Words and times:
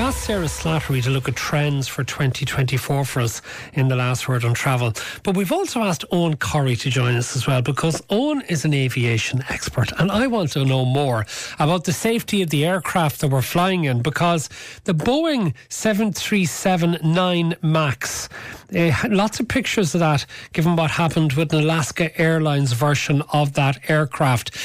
We've 0.00 0.06
asked 0.06 0.24
Sarah 0.24 0.46
Slattery 0.46 1.02
to 1.02 1.10
look 1.10 1.28
at 1.28 1.36
trends 1.36 1.86
for 1.86 2.02
2024 2.02 3.04
for 3.04 3.20
us 3.20 3.42
in 3.74 3.88
the 3.88 3.96
last 3.96 4.28
word 4.28 4.46
on 4.46 4.54
travel. 4.54 4.94
But 5.24 5.36
we've 5.36 5.52
also 5.52 5.82
asked 5.82 6.06
Eoghan 6.10 6.36
Corry 6.36 6.80
to 6.80 6.88
join 6.88 7.16
us 7.16 7.36
as 7.36 7.46
well 7.46 7.60
because 7.60 8.00
Eoghan 8.08 8.50
is 8.50 8.64
an 8.64 8.72
aviation 8.72 9.44
expert 9.50 9.92
and 9.98 10.10
I 10.10 10.26
want 10.26 10.52
to 10.52 10.64
know 10.64 10.86
more 10.86 11.26
about 11.58 11.84
the 11.84 11.92
safety 11.92 12.40
of 12.40 12.48
the 12.48 12.64
aircraft 12.64 13.20
that 13.20 13.28
we're 13.28 13.42
flying 13.42 13.84
in 13.84 14.00
because 14.00 14.48
the 14.84 14.94
Boeing 14.94 15.52
737-9 15.68 17.62
MAX, 17.62 18.30
uh, 18.74 18.92
lots 19.10 19.38
of 19.38 19.48
pictures 19.48 19.94
of 19.94 20.00
that 20.00 20.24
given 20.54 20.76
what 20.76 20.92
happened 20.92 21.34
with 21.34 21.52
an 21.52 21.62
Alaska 21.62 22.18
Airlines 22.18 22.72
version 22.72 23.22
of 23.34 23.52
that 23.52 23.90
aircraft. 23.90 24.56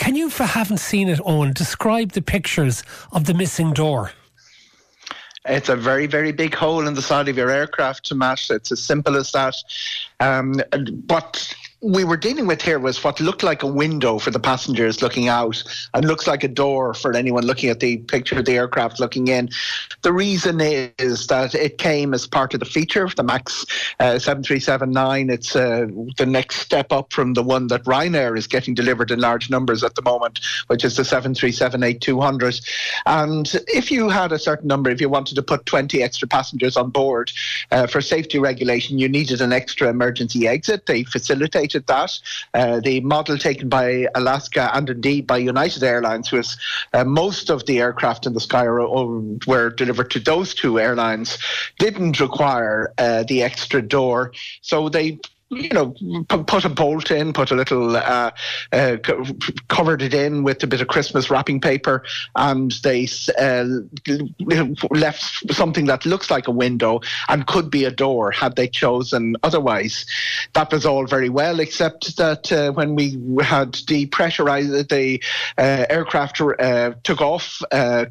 Can 0.00 0.16
you, 0.16 0.26
if 0.26 0.40
you 0.40 0.46
haven't 0.46 0.78
seen 0.78 1.08
it, 1.08 1.20
Eoghan, 1.20 1.54
describe 1.54 2.10
the 2.10 2.22
pictures 2.22 2.82
of 3.12 3.26
the 3.26 3.34
missing 3.34 3.72
door? 3.72 4.10
It's 5.46 5.70
a 5.70 5.76
very, 5.76 6.06
very 6.06 6.32
big 6.32 6.54
hole 6.54 6.86
in 6.86 6.94
the 6.94 7.02
side 7.02 7.28
of 7.28 7.36
your 7.36 7.50
aircraft 7.50 8.04
to 8.06 8.14
match. 8.14 8.50
It's 8.50 8.70
as 8.70 8.82
simple 8.82 9.16
as 9.16 9.32
that. 9.32 9.56
Um, 10.20 10.60
but 11.06 11.54
we 11.82 12.04
were 12.04 12.16
dealing 12.16 12.46
with 12.46 12.60
here 12.60 12.78
was 12.78 13.02
what 13.02 13.20
looked 13.20 13.42
like 13.42 13.62
a 13.62 13.66
window 13.66 14.18
for 14.18 14.30
the 14.30 14.38
passengers 14.38 15.00
looking 15.00 15.28
out 15.28 15.62
and 15.94 16.04
looks 16.04 16.26
like 16.26 16.44
a 16.44 16.48
door 16.48 16.92
for 16.92 17.14
anyone 17.14 17.44
looking 17.44 17.70
at 17.70 17.80
the 17.80 17.96
picture 17.98 18.38
of 18.38 18.44
the 18.44 18.56
aircraft 18.56 19.00
looking 19.00 19.28
in. 19.28 19.48
The 20.02 20.12
reason 20.12 20.60
is 20.60 21.26
that 21.28 21.54
it 21.54 21.78
came 21.78 22.12
as 22.12 22.26
part 22.26 22.52
of 22.52 22.60
the 22.60 22.66
feature 22.66 23.04
of 23.04 23.16
the 23.16 23.22
MAX 23.22 23.64
uh, 23.98 24.18
7379. 24.18 25.30
It's 25.30 25.56
uh, 25.56 25.86
the 26.18 26.26
next 26.26 26.56
step 26.56 26.92
up 26.92 27.14
from 27.14 27.32
the 27.32 27.42
one 27.42 27.68
that 27.68 27.84
Ryanair 27.84 28.36
is 28.36 28.46
getting 28.46 28.74
delivered 28.74 29.10
in 29.10 29.20
large 29.20 29.48
numbers 29.48 29.82
at 29.82 29.94
the 29.94 30.02
moment, 30.02 30.40
which 30.66 30.84
is 30.84 30.96
the 30.96 31.02
737-8200. 31.02 32.60
And 33.06 33.50
if 33.68 33.90
you 33.90 34.10
had 34.10 34.32
a 34.32 34.38
certain 34.38 34.68
number, 34.68 34.90
if 34.90 35.00
you 35.00 35.08
wanted 35.08 35.34
to 35.36 35.42
put 35.42 35.64
20 35.64 36.02
extra 36.02 36.28
passengers 36.28 36.76
on 36.76 36.90
board 36.90 37.32
uh, 37.70 37.86
for 37.86 38.02
safety 38.02 38.38
regulation, 38.38 38.98
you 38.98 39.08
needed 39.08 39.40
an 39.40 39.54
extra 39.54 39.88
emergency 39.88 40.46
exit. 40.46 40.84
They 40.84 41.04
facilitate 41.04 41.69
that. 41.78 42.18
Uh, 42.54 42.80
the 42.80 43.00
model 43.00 43.38
taken 43.38 43.68
by 43.68 44.08
Alaska 44.14 44.70
and 44.74 44.90
indeed 44.90 45.26
by 45.26 45.38
United 45.38 45.82
Airlines 45.82 46.32
was 46.32 46.56
uh, 46.92 47.04
most 47.04 47.50
of 47.50 47.66
the 47.66 47.78
aircraft 47.78 48.26
in 48.26 48.32
the 48.32 48.40
sky 48.40 48.64
are, 48.64 48.80
were 49.46 49.70
delivered 49.70 50.10
to 50.10 50.18
those 50.18 50.54
two 50.54 50.80
airlines, 50.80 51.38
didn't 51.78 52.18
require 52.18 52.92
uh, 52.98 53.22
the 53.24 53.42
extra 53.42 53.80
door. 53.80 54.32
So 54.62 54.88
they 54.88 55.20
you 55.50 55.68
know, 55.70 55.92
put 56.28 56.64
a 56.64 56.68
bolt 56.68 57.10
in, 57.10 57.32
put 57.32 57.50
a 57.50 57.56
little, 57.56 57.96
uh, 57.96 58.30
uh, 58.72 58.96
covered 59.68 60.00
it 60.00 60.14
in 60.14 60.44
with 60.44 60.62
a 60.62 60.66
bit 60.66 60.80
of 60.80 60.86
Christmas 60.86 61.28
wrapping 61.28 61.60
paper, 61.60 62.04
and 62.36 62.72
they 62.84 63.08
uh, 63.36 63.64
left 64.90 65.52
something 65.52 65.86
that 65.86 66.06
looks 66.06 66.30
like 66.30 66.46
a 66.46 66.52
window 66.52 67.00
and 67.28 67.48
could 67.48 67.68
be 67.68 67.84
a 67.84 67.90
door 67.90 68.30
had 68.30 68.54
they 68.54 68.68
chosen 68.68 69.34
otherwise. 69.42 70.06
That 70.52 70.70
was 70.70 70.86
all 70.86 71.06
very 71.06 71.28
well, 71.28 71.58
except 71.58 72.16
that 72.16 72.52
uh, 72.52 72.70
when 72.72 72.94
we 72.94 73.10
had 73.42 73.72
depressurized, 73.72 74.88
the 74.88 75.20
uh, 75.58 75.86
aircraft 75.90 76.40
uh, 76.40 76.92
took 77.02 77.20
off 77.20 77.60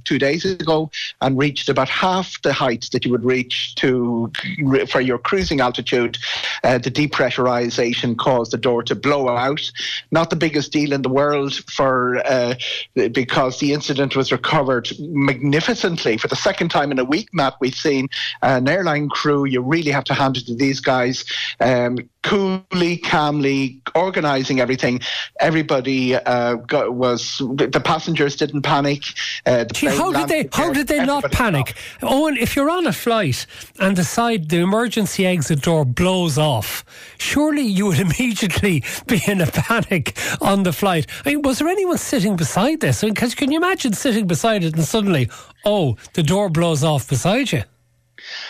two 0.04 0.20
days 0.20 0.44
ago 0.44 0.92
and 1.22 1.38
reached 1.38 1.70
about 1.70 1.88
half 1.88 2.42
the 2.42 2.52
height 2.52 2.90
that 2.92 3.06
you 3.06 3.12
would 3.12 3.24
reach 3.24 3.76
to 3.76 4.32
for 4.90 5.00
your 5.00 5.18
cruising 5.18 5.62
altitude. 5.62 6.18
the 6.64 6.80
depressurization 6.80 7.29
pressurization 7.30 8.18
caused 8.18 8.52
the 8.52 8.58
door 8.58 8.84
to 8.84 8.96
blow 8.96 9.30
out. 9.30 9.62
Not 10.12 10.30
the 10.30 10.36
biggest 10.36 10.72
deal 10.72 10.94
in 10.94 11.02
the 11.02 11.10
world 11.10 11.54
for 11.72 12.22
uh, 12.26 12.56
because 12.96 13.60
the 13.60 13.74
incident 13.74 14.16
was 14.16 14.32
recovered 14.32 14.90
magnificently 15.00 16.18
for 16.18 16.28
the 16.28 16.36
second 16.36 16.70
time 16.70 16.92
in 16.92 17.00
a 17.00 17.06
week. 17.06 17.30
Matt, 17.34 17.56
we've 17.60 17.76
seen 17.76 18.08
an 18.42 18.68
airline 18.68 19.10
crew. 19.10 19.46
You 19.46 19.62
really 19.62 19.92
have 19.92 20.04
to 20.06 20.14
hand 20.14 20.38
it 20.38 20.46
to 20.48 20.56
these 20.56 20.80
guys. 20.80 21.26
Um, 21.60 21.98
coolly, 22.24 22.98
calmly 22.98 23.82
organising 23.96 24.60
everything. 24.60 25.00
Everybody 25.40 26.16
uh, 26.16 26.56
got, 26.56 26.94
was 26.94 27.38
the 27.40 27.82
passengers 27.84 28.36
didn't 28.36 28.64
panic. 28.64 29.04
Uh, 29.46 29.64
the 29.64 29.74
Gee, 29.74 29.88
how 29.88 30.12
did 30.12 30.28
they? 30.28 30.50
How 30.52 30.74
did 30.74 30.88
they 30.88 31.04
not 31.06 31.32
panic? 31.32 31.76
Eoghan, 32.02 32.38
if 32.38 32.56
you're 32.56 32.70
on 32.70 32.88
a 32.88 32.94
flight 32.94 33.46
and 33.80 33.96
decide 33.96 34.50
the 34.50 34.58
emergency 34.58 35.26
exit 35.26 35.62
door 35.62 35.86
blows 35.86 36.38
off, 36.38 36.84
surely 37.20 37.62
you 37.62 37.88
would 37.88 38.00
immediately 38.08 38.84
be 39.08 39.22
in 39.28 39.42
a 39.42 39.48
panic 39.48 40.18
on 40.42 40.64
the 40.64 40.74
flight. 40.74 41.08
I 41.26 41.30
mean, 41.30 41.42
was 41.42 41.60
there 41.60 41.68
anyone 41.68 41.98
sitting 41.98 42.36
beside 42.36 42.80
this? 42.80 43.04
I 43.04 43.08
mean, 43.08 43.16
can 43.16 43.52
you 43.52 43.58
imagine 43.58 43.94
sitting 43.94 44.28
beside 44.28 44.64
it 44.64 44.76
and 44.76 44.84
suddenly, 44.84 45.30
oh, 45.66 45.98
the 46.14 46.24
door 46.24 46.50
blows 46.50 46.84
off 46.84 47.08
beside 47.08 47.52
you? 47.52 47.64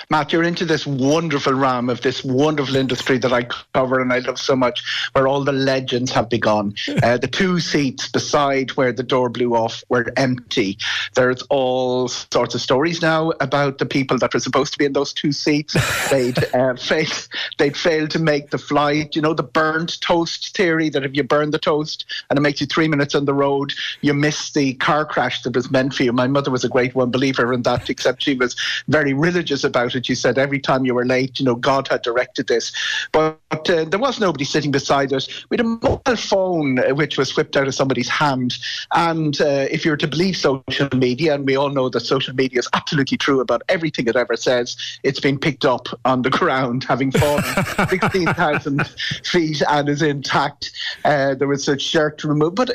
Matt, 0.10 0.34
you're 0.34 0.44
into 0.44 0.66
this 0.66 0.86
wonderful 0.86 1.54
realm 1.54 1.90
of 1.90 2.02
this 2.02 2.24
wonderful 2.24 2.76
industry 2.76 3.18
that 3.20 3.34
I 3.34 3.44
cover 3.74 4.00
and 4.00 4.12
I 4.12 4.20
love 4.20 4.40
so 4.40 4.56
much, 4.56 4.84
where 5.14 5.28
all 5.28 5.44
the 5.44 5.52
legends 5.52 6.12
have 6.12 6.30
begun. 6.30 6.74
Uh, 7.02 7.18
the 7.18 7.28
two 7.28 7.60
seats 7.60 8.10
beside 8.10 8.72
where 8.72 8.92
the 8.92 9.04
door 9.04 9.30
blew 9.30 9.56
off 9.56 9.84
were 9.90 10.12
empty. 10.18 10.78
There's 11.16 11.42
all 11.44 12.10
sorts 12.10 12.54
of 12.54 12.62
stories 12.62 13.02
now 13.02 13.32
about 13.40 13.78
the 13.78 13.86
people 13.86 14.18
that 14.18 14.34
were 14.34 14.40
supposed 14.40 14.74
to 14.74 14.78
be 14.78 14.86
in 14.86 14.94
those 14.94 15.14
two 15.14 15.32
seats. 15.32 15.78
They'd 16.12 16.38
uh, 16.54 16.76
failed. 16.76 17.28
They'd 17.58 17.78
failed 17.78 18.12
to 18.12 18.20
make 18.20 18.50
the 18.50 18.58
flight. 18.58 19.16
You 19.16 19.22
know 19.22 19.34
the 19.34 19.44
burnt 19.44 20.02
toast 20.02 20.56
theory 20.56 20.90
that 20.90 21.06
if 21.06 21.16
you 21.16 21.24
burn 21.24 21.52
the 21.52 21.60
toast 21.60 22.06
and 22.30 22.38
it 22.38 22.42
makes 22.42 22.60
you 22.60 22.68
three 22.68 22.88
minutes 22.88 23.16
on 23.16 23.26
the 23.26 23.34
road, 23.34 23.74
you 24.02 24.14
miss 24.14 24.52
the 24.52 24.74
car 24.76 25.06
crash 25.06 25.42
that 25.44 25.56
was 25.56 25.72
meant 25.72 25.94
for 25.94 26.04
you. 26.04 26.12
My 26.12 26.28
mother 26.28 26.52
was 26.52 26.64
a 26.64 26.70
great 26.70 26.96
one 26.96 27.12
believer 27.12 27.54
in 27.54 27.64
that, 27.64 27.90
except 27.90 28.24
she 28.24 28.36
was 28.36 28.56
very 28.88 29.14
religious 29.14 29.59
about 29.64 29.96
it. 29.96 30.10
You 30.10 30.16
said 30.16 30.38
every 30.38 30.60
time 30.60 30.86
you 30.86 30.94
were 30.94 31.06
late, 31.06 31.40
you 31.40 31.46
know, 31.46 31.56
God 31.56 31.88
had 31.88 32.02
directed 32.02 32.48
this. 32.48 32.72
But 33.12 33.40
uh, 33.52 33.86
there 33.86 34.00
was 34.00 34.20
nobody 34.20 34.46
sitting 34.46 34.72
beside 34.72 35.14
us. 35.14 35.28
We 35.50 35.58
had 35.58 35.66
a 35.66 35.70
mobile 35.70 36.16
phone 36.16 36.80
uh, 36.80 36.96
which 36.96 37.18
was 37.18 37.36
whipped 37.36 37.56
out 37.58 37.68
of 37.68 37.76
somebody's 37.76 38.10
hand. 38.10 38.58
And 38.94 39.40
uh, 39.42 39.68
if 39.72 39.86
you're 39.86 39.98
to 39.98 40.08
believe 40.08 40.38
social 40.38 40.90
media, 40.96 41.36
and 41.36 41.46
we 41.46 41.56
all 41.56 41.70
know 41.70 41.90
that 41.90 42.02
social 42.02 42.36
media 42.36 42.60
is 42.60 42.70
absolutely 42.74 43.18
true 43.18 43.40
about 43.40 43.62
everything 43.70 44.08
it 44.08 44.16
ever 44.16 44.36
says, 44.36 44.78
it's 45.04 45.20
been 45.20 45.40
picked 45.40 45.66
up 45.66 45.88
on 46.06 46.22
the 46.22 46.30
ground, 46.30 46.84
having 46.84 47.12
fallen 47.12 47.44
16,000 47.90 48.88
feet 49.24 49.62
and 49.70 49.90
is 49.90 50.02
intact. 50.02 50.72
Uh, 51.06 51.36
there 51.36 51.48
was 51.48 51.68
a 51.68 51.78
shirt 51.78 52.24
removed. 52.24 52.56
But 52.56 52.72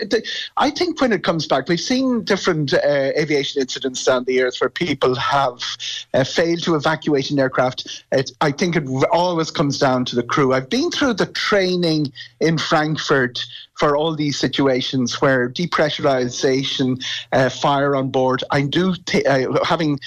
I 0.57 0.71
think 0.71 1.01
when 1.01 1.13
it 1.13 1.25
comes 1.25 1.47
back, 1.47 1.69
we've 1.69 1.81
seen 1.81 2.25
different 2.25 2.73
uh, 2.75 3.13
aviation 3.17 3.63
incidents 3.63 4.05
down 4.05 4.25
the 4.25 4.35
years 4.35 4.61
where 4.61 4.71
people 4.71 5.15
have 5.15 5.61
uh, 6.13 6.25
failed 6.25 6.63
to 6.65 6.74
evacuate 6.75 7.31
an 7.31 7.39
aircraft. 7.39 8.05
It, 8.13 8.31
I 8.41 8.53
think 8.53 8.77
it 8.77 8.85
always 9.13 9.51
comes 9.51 9.79
down 9.79 10.05
to 10.07 10.17
the 10.17 10.23
crew. 10.23 10.53
I've 10.53 10.71
been 10.71 10.91
through 10.91 11.15
the 11.15 11.27
training 11.27 12.13
in 12.41 12.59
Frankfurt 12.59 13.45
for 13.79 13.97
all 13.97 14.15
these 14.15 14.39
situations 14.39 15.21
where 15.21 15.49
depressurization, 15.49 17.03
uh, 17.33 17.49
fire 17.49 17.97
on 17.97 18.11
board. 18.11 18.45
I 18.51 18.63
do, 18.63 18.95
t- 18.95 19.25
uh, 19.25 19.65
having 19.65 19.99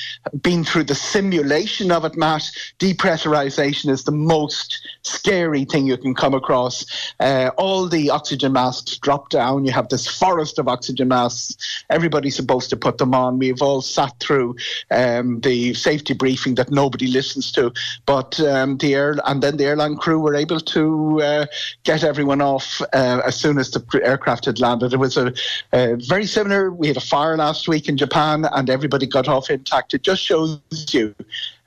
been 0.41 0.63
through 0.63 0.85
the 0.85 0.95
simulation 0.95 1.91
of 1.91 2.05
it, 2.05 2.15
Matt, 2.15 2.49
depressurization 2.79 3.89
is 3.89 4.03
the 4.03 4.11
most 4.11 4.87
scary 5.01 5.65
thing 5.65 5.87
you 5.87 5.97
can 5.97 6.15
come 6.15 6.33
across. 6.33 6.85
Uh, 7.19 7.51
all 7.57 7.87
the 7.87 8.09
oxygen 8.09 8.53
masks 8.53 8.97
drop 8.97 9.29
down. 9.29 9.65
You 9.65 9.71
have 9.71 9.89
this 9.89 10.07
forest 10.07 10.59
of 10.59 10.67
oxygen 10.67 11.09
masks. 11.09 11.83
Everybody's 11.89 12.35
supposed 12.35 12.69
to 12.69 12.77
put 12.77 12.97
them 12.97 13.13
on. 13.13 13.39
We've 13.39 13.61
all 13.61 13.81
sat 13.81 14.13
through 14.19 14.55
um, 14.91 15.41
the 15.41 15.73
safety 15.73 16.13
briefing 16.13 16.55
that 16.55 16.71
nobody 16.71 17.07
listens 17.07 17.51
to, 17.53 17.73
but 18.05 18.39
um, 18.39 18.77
the 18.77 18.95
air 18.95 19.15
and 19.25 19.41
then 19.41 19.57
the 19.57 19.65
airline 19.65 19.97
crew 19.97 20.19
were 20.19 20.35
able 20.35 20.59
to 20.59 21.21
uh, 21.21 21.45
get 21.83 22.03
everyone 22.03 22.41
off 22.41 22.81
uh, 22.93 23.21
as 23.25 23.35
soon 23.35 23.56
as 23.59 23.71
the 23.71 23.83
aircraft 24.03 24.45
had 24.45 24.59
landed. 24.59 24.93
It 24.93 24.97
was 24.97 25.17
a, 25.17 25.33
very 25.71 26.25
similar. 26.25 26.71
We 26.71 26.87
had 26.87 26.97
a 26.97 27.01
fire 27.01 27.37
last 27.37 27.67
week 27.67 27.87
in 27.89 27.97
Japan, 27.97 28.45
and 28.51 28.69
everybody 28.69 29.05
got 29.07 29.27
off 29.27 29.49
intact. 29.49 29.93
It 29.93 30.03
just 30.03 30.21
shows 30.21 30.59
you 30.91 31.15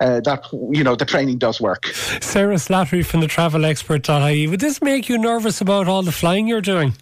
uh, 0.01 0.21
that 0.21 0.47
you 0.53 0.85
know 0.85 0.97
the 0.97 1.05
training 1.05 1.39
does 1.39 1.61
work. 1.61 1.87
Sarah 2.21 2.57
Slattery 2.57 3.05
from 3.05 3.21
the 3.21 3.27
Travel 3.27 3.65
Expert.ie. 3.65 4.47
Would 4.47 4.61
this 4.61 4.81
make 4.83 5.09
you 5.09 5.19
nervous 5.19 5.61
about 5.61 5.89
all 5.89 6.03
the 6.03 6.13
flying 6.13 6.47
you're 6.47 6.61
doing? 6.61 6.95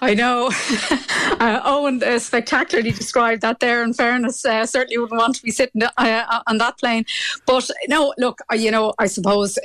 I 0.00 0.14
know. 0.14 0.46
uh, 0.46 1.60
Eoghan 1.64 2.02
uh, 2.02 2.18
spectacularly 2.18 2.90
described 2.90 3.42
that 3.42 3.60
there. 3.60 3.82
In 3.82 3.92
fairness, 3.92 4.44
uh, 4.44 4.66
certainly 4.66 4.98
wouldn't 4.98 5.18
want 5.18 5.36
to 5.36 5.42
be 5.42 5.50
sitting 5.50 5.82
uh, 5.82 5.90
uh, 5.96 6.40
on 6.46 6.58
that 6.58 6.78
plane. 6.78 7.04
But 7.46 7.70
no, 7.88 8.14
look, 8.18 8.40
uh, 8.50 8.56
you 8.56 8.70
know, 8.70 8.94
I 8.98 9.06
suppose 9.06 9.58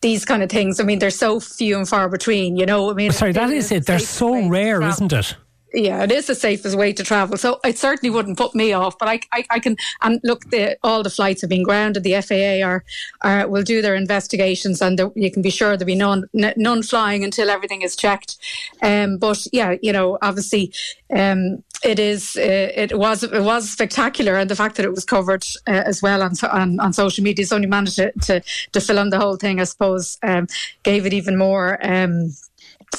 these 0.00 0.24
kind 0.24 0.42
of 0.42 0.50
things. 0.50 0.80
I 0.80 0.84
mean, 0.84 0.98
they're 0.98 1.10
so 1.10 1.40
few 1.40 1.76
and 1.76 1.88
far 1.88 2.08
between. 2.08 2.56
You 2.56 2.66
know, 2.66 2.90
I 2.90 2.94
mean, 2.94 3.12
sorry, 3.12 3.32
that 3.32 3.50
is 3.50 3.72
it. 3.72 3.86
They're 3.86 3.98
so 3.98 4.48
rare, 4.48 4.82
isn't 4.82 5.12
it? 5.12 5.36
Yeah, 5.74 6.04
it 6.04 6.12
is 6.12 6.26
the 6.26 6.34
safest 6.34 6.76
way 6.76 6.92
to 6.92 7.02
travel. 7.02 7.36
So 7.36 7.58
it 7.64 7.78
certainly 7.78 8.10
wouldn't 8.10 8.38
put 8.38 8.54
me 8.54 8.72
off. 8.72 8.98
But 8.98 9.08
I, 9.08 9.20
I, 9.32 9.44
I 9.50 9.58
can 9.58 9.76
and 10.02 10.20
look, 10.22 10.48
the, 10.50 10.78
all 10.82 11.02
the 11.02 11.10
flights 11.10 11.40
have 11.40 11.50
been 11.50 11.64
grounded. 11.64 12.04
The 12.04 12.20
FAA 12.20 12.66
are, 12.66 12.84
are 13.22 13.48
will 13.48 13.62
do 13.62 13.82
their 13.82 13.94
investigations, 13.94 14.80
and 14.80 14.98
the, 14.98 15.12
you 15.16 15.30
can 15.30 15.42
be 15.42 15.50
sure 15.50 15.76
there'll 15.76 15.86
be 15.86 15.94
none 15.94 16.28
none 16.32 16.82
flying 16.82 17.24
until 17.24 17.50
everything 17.50 17.82
is 17.82 17.96
checked. 17.96 18.36
Um, 18.82 19.18
but 19.18 19.46
yeah, 19.52 19.74
you 19.82 19.92
know, 19.92 20.18
obviously, 20.22 20.72
um, 21.14 21.62
it 21.82 21.98
is. 21.98 22.36
Uh, 22.36 22.70
it 22.74 22.96
was. 22.96 23.24
It 23.24 23.42
was 23.42 23.68
spectacular, 23.68 24.36
and 24.36 24.48
the 24.48 24.56
fact 24.56 24.76
that 24.76 24.86
it 24.86 24.90
was 24.90 25.04
covered 25.04 25.44
uh, 25.66 25.82
as 25.86 26.00
well 26.00 26.22
on, 26.22 26.32
on, 26.50 26.80
on 26.80 26.92
social 26.92 27.24
media, 27.24 27.42
it's 27.42 27.52
only 27.52 27.66
managed 27.66 27.96
to, 27.96 28.12
to, 28.22 28.42
to 28.72 28.80
film 28.80 29.10
the 29.10 29.18
whole 29.18 29.36
thing. 29.36 29.60
I 29.60 29.64
suppose 29.64 30.18
um, 30.22 30.46
gave 30.82 31.04
it 31.04 31.12
even 31.12 31.36
more. 31.36 31.78
Um, 31.84 32.32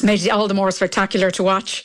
made 0.04 0.24
it 0.24 0.30
all 0.30 0.48
the 0.48 0.54
more 0.54 0.72
spectacular 0.72 1.32
to 1.32 1.44
watch. 1.44 1.84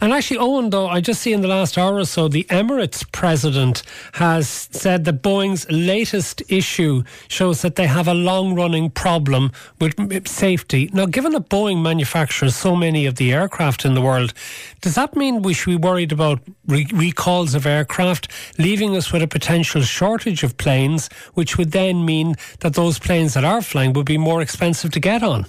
And 0.00 0.12
actually, 0.12 0.38
Owen, 0.38 0.70
though, 0.70 0.88
I 0.88 1.00
just 1.00 1.22
see 1.22 1.32
in 1.32 1.40
the 1.40 1.48
last 1.48 1.76
hour 1.76 1.96
or 1.96 2.04
so, 2.04 2.28
the 2.28 2.44
Emirates 2.44 3.10
president 3.12 3.82
has 4.14 4.48
said 4.48 5.04
that 5.04 5.22
Boeing's 5.22 5.70
latest 5.70 6.42
issue 6.48 7.02
shows 7.28 7.62
that 7.62 7.76
they 7.76 7.86
have 7.86 8.08
a 8.08 8.14
long 8.14 8.54
running 8.54 8.90
problem 8.90 9.52
with 9.80 10.28
safety. 10.28 10.90
Now, 10.92 11.06
given 11.06 11.32
that 11.32 11.48
Boeing 11.48 11.82
manufactures 11.82 12.56
so 12.56 12.76
many 12.76 13.06
of 13.06 13.16
the 13.16 13.32
aircraft 13.32 13.84
in 13.84 13.94
the 13.94 14.02
world, 14.02 14.32
does 14.80 14.94
that 14.94 15.16
mean 15.16 15.42
we 15.42 15.54
should 15.54 15.70
be 15.70 15.76
worried 15.76 16.12
about 16.12 16.40
re- 16.66 16.88
recalls 16.92 17.54
of 17.54 17.66
aircraft, 17.66 18.28
leaving 18.58 18.96
us 18.96 19.12
with 19.12 19.22
a 19.22 19.28
potential 19.28 19.82
shortage 19.82 20.42
of 20.42 20.56
planes, 20.56 21.08
which 21.34 21.58
would 21.58 21.72
then 21.72 22.04
mean 22.04 22.34
that 22.60 22.74
those 22.74 22.98
planes 22.98 23.34
that 23.34 23.44
are 23.44 23.62
flying 23.62 23.92
would 23.92 24.06
be 24.06 24.18
more 24.18 24.42
expensive 24.42 24.90
to 24.92 25.00
get 25.00 25.22
on? 25.22 25.46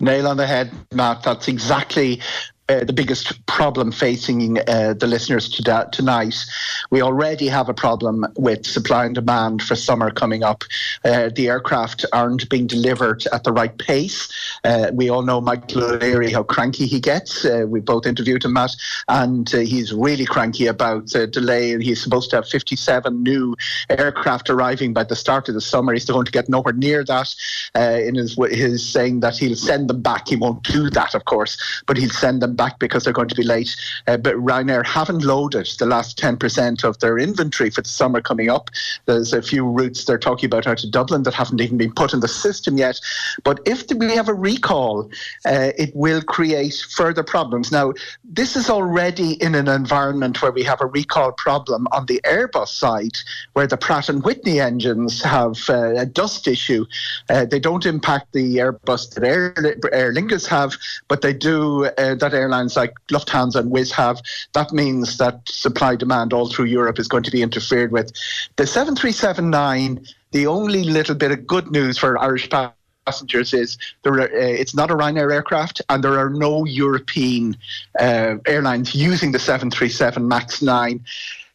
Nail 0.00 0.28
on 0.28 0.36
the 0.36 0.46
head, 0.46 0.70
Matt. 0.92 1.22
That's 1.22 1.48
exactly 1.48 2.20
uh, 2.68 2.82
the 2.82 2.92
biggest 2.92 3.46
problem 3.46 3.92
facing 3.92 4.58
uh, 4.68 4.92
the 4.98 5.06
listeners 5.06 5.48
to 5.48 5.88
tonight. 5.92 6.34
We 6.90 7.00
already 7.00 7.46
have 7.46 7.68
a 7.68 7.74
problem 7.74 8.26
with 8.36 8.66
supply 8.66 9.04
and 9.04 9.14
demand 9.14 9.62
for 9.62 9.76
summer 9.76 10.10
coming 10.10 10.42
up. 10.42 10.64
Uh, 11.04 11.30
the 11.34 11.48
aircraft 11.48 12.04
aren't 12.12 12.48
being 12.48 12.66
delivered 12.66 13.24
at 13.32 13.44
the 13.44 13.52
right 13.52 13.76
pace. 13.78 14.32
Uh, 14.64 14.90
we 14.92 15.08
all 15.08 15.22
know 15.22 15.40
Michael 15.40 15.84
O'Leary, 15.84 16.32
how 16.32 16.42
cranky 16.42 16.86
he 16.86 16.98
gets. 16.98 17.44
Uh, 17.44 17.66
we 17.68 17.80
both 17.80 18.04
interviewed 18.04 18.44
him, 18.44 18.54
Matt, 18.54 18.72
and 19.08 19.48
he's 19.48 19.92
really 19.92 20.26
cranky 20.26 20.66
about 20.66 21.10
the 21.10 21.26
delay. 21.26 21.78
He's 21.80 22.02
supposed 22.02 22.30
to 22.30 22.36
have 22.36 22.48
57 22.48 23.22
new 23.22 23.54
aircraft 23.90 24.50
arriving 24.50 24.92
by 24.92 25.04
the 25.04 25.16
start 25.16 25.48
of 25.48 25.54
the 25.54 25.60
summer. 25.60 25.92
He's 25.92 26.04
going 26.04 26.26
to 26.26 26.32
get 26.32 26.48
nowhere 26.48 26.72
near 26.72 27.04
that. 27.04 27.32
in 27.76 28.16
his, 28.16 28.36
his 28.50 28.88
saying 28.88 29.20
that 29.20 29.38
he'll 29.38 29.54
send 29.54 29.88
them 29.88 30.02
back. 30.02 30.28
He 30.28 30.36
won't 30.36 30.62
do 30.64 30.90
that, 30.90 31.14
of 31.14 31.26
course, 31.26 31.82
but 31.86 31.96
he'll 31.96 32.10
send 32.10 32.42
them 32.42 32.55
back 32.56 32.78
because 32.78 33.04
they're 33.04 33.12
going 33.12 33.28
to 33.28 33.34
be 33.34 33.42
late. 33.42 33.74
Uh, 34.06 34.16
but 34.16 34.34
Ryanair 34.36 34.84
haven't 34.84 35.24
loaded 35.24 35.68
the 35.78 35.86
last 35.86 36.18
10% 36.18 36.84
of 36.84 36.98
their 37.00 37.18
inventory 37.18 37.70
for 37.70 37.82
the 37.82 37.88
summer 37.88 38.20
coming 38.20 38.50
up. 38.50 38.70
There's 39.06 39.32
a 39.32 39.42
few 39.42 39.64
routes 39.64 40.04
they're 40.04 40.18
talking 40.18 40.46
about 40.46 40.66
out 40.66 40.82
of 40.82 40.90
Dublin 40.90 41.22
that 41.24 41.34
haven't 41.34 41.60
even 41.60 41.78
been 41.78 41.92
put 41.92 42.12
in 42.12 42.20
the 42.20 42.28
system 42.28 42.78
yet. 42.78 43.00
But 43.44 43.60
if 43.66 43.84
we 43.94 44.14
have 44.14 44.28
a 44.28 44.34
recall, 44.34 45.10
uh, 45.44 45.72
it 45.76 45.94
will 45.94 46.22
create 46.22 46.84
further 46.90 47.22
problems. 47.22 47.70
Now, 47.70 47.92
this 48.24 48.56
is 48.56 48.70
already 48.70 49.34
in 49.42 49.54
an 49.54 49.68
environment 49.68 50.40
where 50.42 50.52
we 50.52 50.62
have 50.64 50.80
a 50.80 50.86
recall 50.86 51.32
problem 51.32 51.86
on 51.92 52.06
the 52.06 52.20
Airbus 52.24 52.68
side, 52.68 53.18
where 53.52 53.66
the 53.66 53.76
Pratt 53.76 54.08
and 54.08 54.22
Whitney 54.22 54.60
engines 54.60 55.22
have 55.22 55.58
uh, 55.68 55.94
a 55.96 56.06
dust 56.06 56.48
issue. 56.48 56.86
Uh, 57.28 57.44
they 57.44 57.60
don't 57.60 57.86
impact 57.86 58.32
the 58.32 58.56
Airbus 58.56 59.14
that 59.14 59.24
Aer, 59.24 59.54
Aer 59.92 60.12
Lingus 60.12 60.46
have, 60.46 60.76
but 61.08 61.22
they 61.22 61.32
do 61.32 61.86
uh, 61.86 62.14
that 62.14 62.34
airlines 62.46 62.76
like 62.76 62.94
Lufthansa 63.08 63.56
and 63.56 63.72
Wizz 63.72 63.90
have. 63.92 64.22
That 64.52 64.72
means 64.72 65.18
that 65.18 65.40
supply 65.48 65.96
demand 65.96 66.32
all 66.32 66.48
through 66.48 66.66
Europe 66.66 66.98
is 66.98 67.08
going 67.08 67.24
to 67.24 67.30
be 67.30 67.42
interfered 67.42 67.90
with. 67.90 68.12
The 68.56 68.66
737 68.66 69.50
the 70.32 70.46
only 70.46 70.84
little 70.84 71.14
bit 71.14 71.30
of 71.30 71.46
good 71.46 71.70
news 71.70 71.98
for 71.98 72.18
Irish 72.18 72.48
passengers 73.06 73.54
is 73.54 73.78
there 74.02 74.14
are, 74.14 74.22
uh, 74.22 74.60
it's 74.62 74.74
not 74.74 74.90
a 74.90 74.94
Ryanair 74.94 75.32
aircraft, 75.32 75.80
and 75.88 76.02
there 76.04 76.18
are 76.18 76.30
no 76.30 76.64
European 76.64 77.56
uh, 77.98 78.36
airlines 78.46 78.94
using 78.94 79.32
the 79.32 79.38
737 79.38 80.26
MAX 80.26 80.62
9 80.62 81.04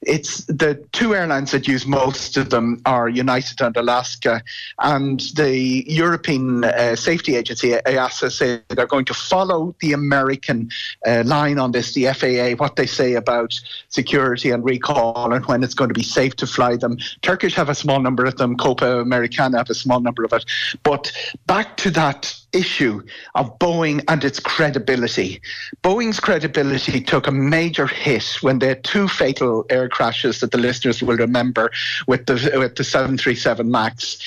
it's 0.02 0.46
the 0.46 0.84
two 0.92 1.14
airlines 1.16 1.52
that 1.52 1.68
use 1.68 1.86
most 1.86 2.36
of 2.36 2.50
them 2.50 2.82
are 2.86 3.08
United 3.08 3.62
and 3.62 3.78
Alaska, 3.78 4.42
and 4.80 5.20
the 5.36 5.84
European 5.88 6.64
uh, 6.64 6.96
Safety 6.96 7.36
Agency 7.36 7.72
EASA 7.72 8.32
say 8.32 8.62
they're 8.70 8.88
going 8.88 9.06
to 9.06 9.14
follow 9.14 9.76
the 9.80 9.94
American 9.94 10.70
uh, 11.06 11.24
line 11.26 11.60
on 11.60 11.72
this, 11.72 11.94
the 11.94 12.06
FAA, 12.08 12.56
what 12.62 12.78
they 12.78 12.88
say 12.88 13.14
about 13.14 13.60
security 13.90 14.50
and 14.50 14.66
recall 14.66 15.34
and 15.34 15.46
when 15.46 15.64
it's 15.64 15.76
going 15.76 15.90
to 15.90 15.94
be 15.94 16.04
safe 16.04 16.36
to 16.38 16.48
fly 16.48 16.76
them. 16.76 16.98
Turkish 17.22 17.54
have 17.54 17.70
a 17.70 17.76
small 17.76 18.00
number 18.00 18.26
of 18.26 18.38
them, 18.38 18.58
Copa 18.58 19.00
Americana 19.02 19.58
have 19.58 19.70
a 19.70 19.76
small 19.76 20.00
number 20.00 20.24
of 20.24 20.34
it, 20.34 20.46
but 20.84 21.12
back 21.46 21.78
to 21.78 21.92
that 21.92 22.41
issue 22.54 23.02
of 23.36 23.58
Boeing 23.60 24.04
and 24.08 24.24
its 24.24 24.40
credibility. 24.40 25.42
Boeing's 25.84 26.20
credibility 26.20 27.02
took 27.02 27.28
a 27.28 27.32
major 27.32 27.88
hit 27.88 28.38
when 28.42 28.60
they 28.60 28.70
had 28.70 28.84
two 28.84 29.08
fatal 29.08 29.66
air 29.70 29.90
crashes 29.90 30.40
that 30.40 30.52
the 30.52 30.58
listeners 30.58 31.02
will 31.02 31.18
remember 31.18 31.72
with 32.08 32.26
the 32.26 32.34
with 32.58 32.76
the 32.76 32.84
737 32.84 33.70
Max. 33.70 34.18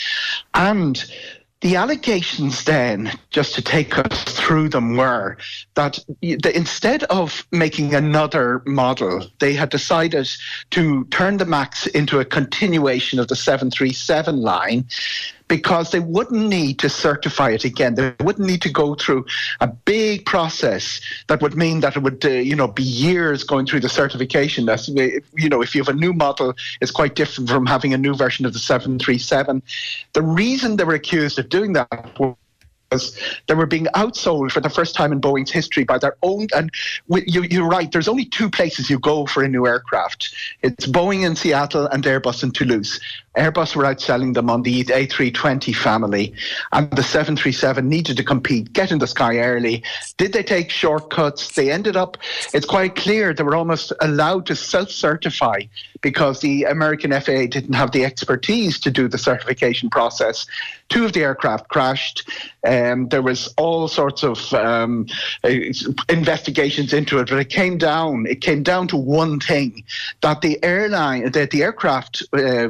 And 0.54 1.04
the 1.64 1.76
allegations 1.76 2.64
then, 2.64 3.10
just 3.30 3.54
to 3.54 3.62
take 3.62 3.98
us 3.98 4.22
through 4.24 4.68
them, 4.68 4.98
were 4.98 5.38
that 5.76 5.98
instead 6.22 7.04
of 7.04 7.46
making 7.52 7.94
another 7.94 8.62
model, 8.66 9.26
they 9.38 9.54
had 9.54 9.70
decided 9.70 10.28
to 10.72 11.06
turn 11.06 11.38
the 11.38 11.46
MAX 11.46 11.86
into 11.86 12.20
a 12.20 12.24
continuation 12.26 13.18
of 13.18 13.28
the 13.28 13.36
737 13.36 14.42
line 14.42 14.86
because 15.48 15.90
they 15.90 16.00
wouldn't 16.00 16.48
need 16.48 16.78
to 16.78 16.88
certify 16.88 17.50
it 17.50 17.64
again. 17.64 17.94
They 17.94 18.14
wouldn't 18.20 18.46
need 18.46 18.62
to 18.62 18.72
go 18.72 18.94
through 18.94 19.26
a 19.60 19.66
big 19.66 20.24
process 20.24 21.00
that 21.28 21.42
would 21.42 21.54
mean 21.54 21.80
that 21.80 21.96
it 21.96 22.00
would, 22.00 22.24
uh, 22.24 22.30
you 22.30 22.56
know, 22.56 22.68
be 22.68 22.82
years 22.82 23.44
going 23.44 23.66
through 23.66 23.80
the 23.80 23.88
certification. 23.88 24.66
That's, 24.66 24.88
you 24.88 25.48
know, 25.48 25.62
if 25.62 25.74
you 25.74 25.82
have 25.82 25.94
a 25.94 25.98
new 25.98 26.12
model, 26.12 26.54
it's 26.80 26.90
quite 26.90 27.14
different 27.14 27.50
from 27.50 27.66
having 27.66 27.92
a 27.92 27.98
new 27.98 28.14
version 28.14 28.46
of 28.46 28.52
the 28.52 28.58
737. 28.58 29.62
The 30.14 30.22
reason 30.22 30.76
they 30.76 30.84
were 30.84 30.94
accused 30.94 31.38
of 31.38 31.48
doing 31.48 31.74
that 31.74 32.18
was 32.18 33.18
they 33.48 33.54
were 33.54 33.66
being 33.66 33.86
outsold 33.94 34.52
for 34.52 34.60
the 34.60 34.70
first 34.70 34.94
time 34.94 35.12
in 35.12 35.20
Boeing's 35.20 35.50
history 35.50 35.84
by 35.84 35.98
their 35.98 36.16
own. 36.22 36.46
And 36.54 36.70
you, 37.08 37.64
are 37.64 37.68
right, 37.68 37.90
there's 37.90 38.08
only 38.08 38.24
two 38.24 38.48
places 38.48 38.88
you 38.88 38.98
go 38.98 39.26
for 39.26 39.42
a 39.42 39.48
new 39.48 39.66
aircraft 39.66 40.34
it's 40.62 40.86
Boeing 40.86 41.24
in 41.26 41.36
Seattle 41.36 41.86
and 41.86 42.04
Airbus 42.04 42.42
in 42.42 42.52
Toulouse. 42.52 43.00
Airbus 43.36 43.74
were 43.74 43.84
outselling 43.84 44.34
them 44.34 44.48
on 44.48 44.62
the 44.62 44.84
A320 44.84 45.74
family, 45.74 46.34
and 46.72 46.90
the 46.92 47.02
737 47.02 47.88
needed 47.88 48.16
to 48.16 48.24
compete, 48.24 48.72
get 48.72 48.92
in 48.92 48.98
the 48.98 49.06
sky 49.06 49.38
early. 49.38 49.82
Did 50.16 50.32
they 50.32 50.42
take 50.42 50.70
shortcuts? 50.70 51.54
They 51.54 51.70
ended 51.70 51.96
up, 51.96 52.16
it's 52.52 52.66
quite 52.66 52.94
clear, 52.94 53.34
they 53.34 53.42
were 53.42 53.56
almost 53.56 53.92
allowed 54.00 54.46
to 54.46 54.56
self 54.56 54.90
certify 54.90 55.62
because 56.00 56.40
the 56.40 56.64
American 56.64 57.10
FAA 57.10 57.46
didn't 57.46 57.72
have 57.72 57.92
the 57.92 58.04
expertise 58.04 58.78
to 58.80 58.90
do 58.90 59.08
the 59.08 59.18
certification 59.18 59.88
process. 59.90 60.46
Two 60.90 61.04
of 61.06 61.14
the 61.14 61.22
aircraft 61.22 61.68
crashed. 61.68 62.28
Um, 62.66 63.08
there 63.08 63.22
was 63.22 63.52
all 63.56 63.88
sorts 63.88 64.22
of 64.22 64.52
um, 64.52 65.06
investigations 66.08 66.92
into 66.92 67.18
it, 67.18 67.30
but 67.30 67.38
it 67.38 67.48
came 67.48 67.78
down. 67.78 68.26
It 68.26 68.42
came 68.42 68.62
down 68.62 68.86
to 68.88 68.96
one 68.96 69.40
thing: 69.40 69.82
that 70.20 70.42
the 70.42 70.62
airline, 70.62 71.32
that 71.32 71.50
the 71.50 71.62
aircraft. 71.62 72.22
Uh, 72.32 72.68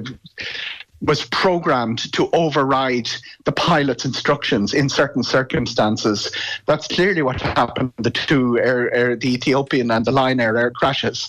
was 1.00 1.24
programmed 1.26 2.12
to 2.12 2.30
override 2.32 3.10
the 3.44 3.52
pilot's 3.52 4.04
instructions 4.04 4.72
in 4.72 4.88
certain 4.88 5.22
circumstances. 5.22 6.30
That's 6.66 6.86
clearly 6.86 7.22
what 7.22 7.40
happened 7.40 7.92
the 7.98 8.10
two 8.10 8.58
air, 8.58 8.92
air, 8.94 9.16
the 9.16 9.34
Ethiopian 9.34 9.90
and 9.90 10.04
the 10.04 10.12
Lion 10.12 10.40
Air 10.40 10.56
air 10.56 10.70
crashes. 10.70 11.28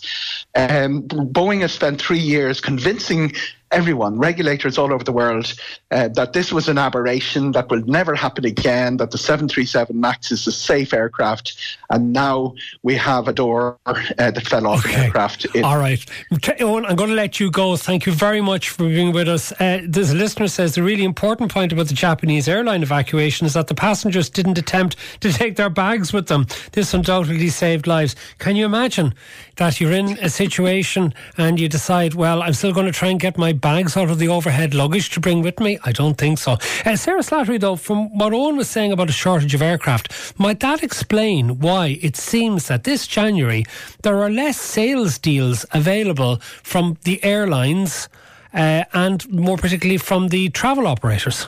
Um, 0.56 1.04
Boeing 1.04 1.62
has 1.62 1.74
spent 1.74 2.02
three 2.02 2.20
years 2.20 2.62
convincing 2.62 3.34
everyone, 3.76 4.18
regulators 4.18 4.78
all 4.78 4.94
over 4.94 5.04
the 5.04 5.12
world, 5.12 5.54
uh, 5.92 6.08
that 6.10 6.34
this 6.34 6.52
was 6.52 6.70
an 6.70 6.78
aberration 6.78 7.52
that 7.52 7.70
will 7.70 7.84
never 7.86 8.16
happen 8.16 8.46
again, 8.46 8.98
that 8.98 9.12
the 9.12 9.18
737 9.18 10.00
MAX 10.00 10.32
is 10.32 10.48
a 10.48 10.52
safe 10.52 10.94
aircraft, 10.94 11.58
and 11.90 12.14
now 12.14 12.56
we 12.84 12.96
have 12.96 13.28
a 13.28 13.34
door 13.34 13.78
uh, 13.86 13.94
that 14.18 14.48
fell 14.48 14.66
off 14.66 14.86
okay. 14.86 14.96
the 14.96 15.04
aircraft. 15.04 15.46
all 15.64 15.78
right. 15.78 16.00
Eoghan, 16.32 16.86
I'm 16.88 16.96
going 16.96 17.10
to 17.10 17.16
let 17.16 17.40
you 17.40 17.52
go. 17.52 17.76
Thank 17.76 18.06
you 18.06 18.14
very 18.14 18.42
much 18.42 18.70
for 18.70 18.84
being 18.84 19.12
with 19.12 19.28
us. 19.28 19.52
Uh, 19.60 19.82
this 19.86 20.14
listener 20.14 20.48
says 20.48 20.76
the 20.76 20.84
really 20.84 21.04
important 21.04 21.52
point 21.52 21.74
about 21.74 21.88
the 21.88 21.94
Japanese 21.94 22.48
airline 22.48 22.82
evacuation 22.82 23.46
is 23.46 23.54
that 23.54 23.68
the 23.68 23.76
passengers 23.76 24.30
didn't 24.30 24.58
attempt 24.58 24.96
to 25.20 25.34
take 25.42 25.58
their 25.58 25.70
bags 25.70 26.14
with 26.14 26.28
them. 26.28 26.48
This 26.72 26.94
undoubtedly 26.94 27.50
saved 27.50 27.88
lives. 27.88 28.16
Can 28.40 28.56
you 28.56 28.66
imagine 28.66 29.14
that 29.58 29.80
you're 29.80 29.92
in 29.92 30.18
a 30.20 30.30
situation 30.30 31.14
and 31.38 31.60
you 31.60 31.70
decide, 31.70 32.14
well, 32.14 32.42
I'm 32.42 32.54
still 32.54 32.74
going 32.74 32.86
to 32.86 32.92
try 32.92 33.10
and 33.10 33.20
get 33.20 33.38
my 33.38 33.54
bags 33.54 33.96
out 33.96 34.10
of 34.10 34.20
the 34.20 34.28
overhead 34.28 34.74
luggage 34.74 35.10
to 35.12 35.20
bring 35.20 35.42
with 35.42 35.60
me? 35.60 35.80
I 35.84 35.92
don't 35.92 36.18
think 36.18 36.40
so. 36.40 36.58
Uh, 36.86 36.96
Sarah 36.96 37.22
Slattery, 37.22 37.60
though, 37.60 37.76
from 37.76 38.18
what 38.18 38.34
Eoghan 38.34 38.58
was 38.58 38.70
saying 38.70 38.92
about 38.92 39.10
a 39.10 39.14
shortage 39.14 39.54
of 39.54 39.62
aircraft, 39.62 40.38
might 40.40 40.60
that 40.60 40.84
explain 40.84 41.60
why 41.60 42.00
it 42.02 42.16
seems 42.16 42.68
that 42.68 42.84
this 42.84 43.08
January 43.08 43.66
there 44.02 44.22
are 44.22 44.30
less 44.30 44.60
sales 44.60 45.18
deals 45.18 45.66
available 45.72 46.38
from 46.64 46.98
the 47.04 47.24
airlines 47.24 48.10
uh, 48.54 48.84
and 48.94 49.30
more 49.32 49.58
particularly 49.58 49.98
from 49.98 50.30
the 50.30 50.50
travel 50.50 50.88
operators? 50.88 51.48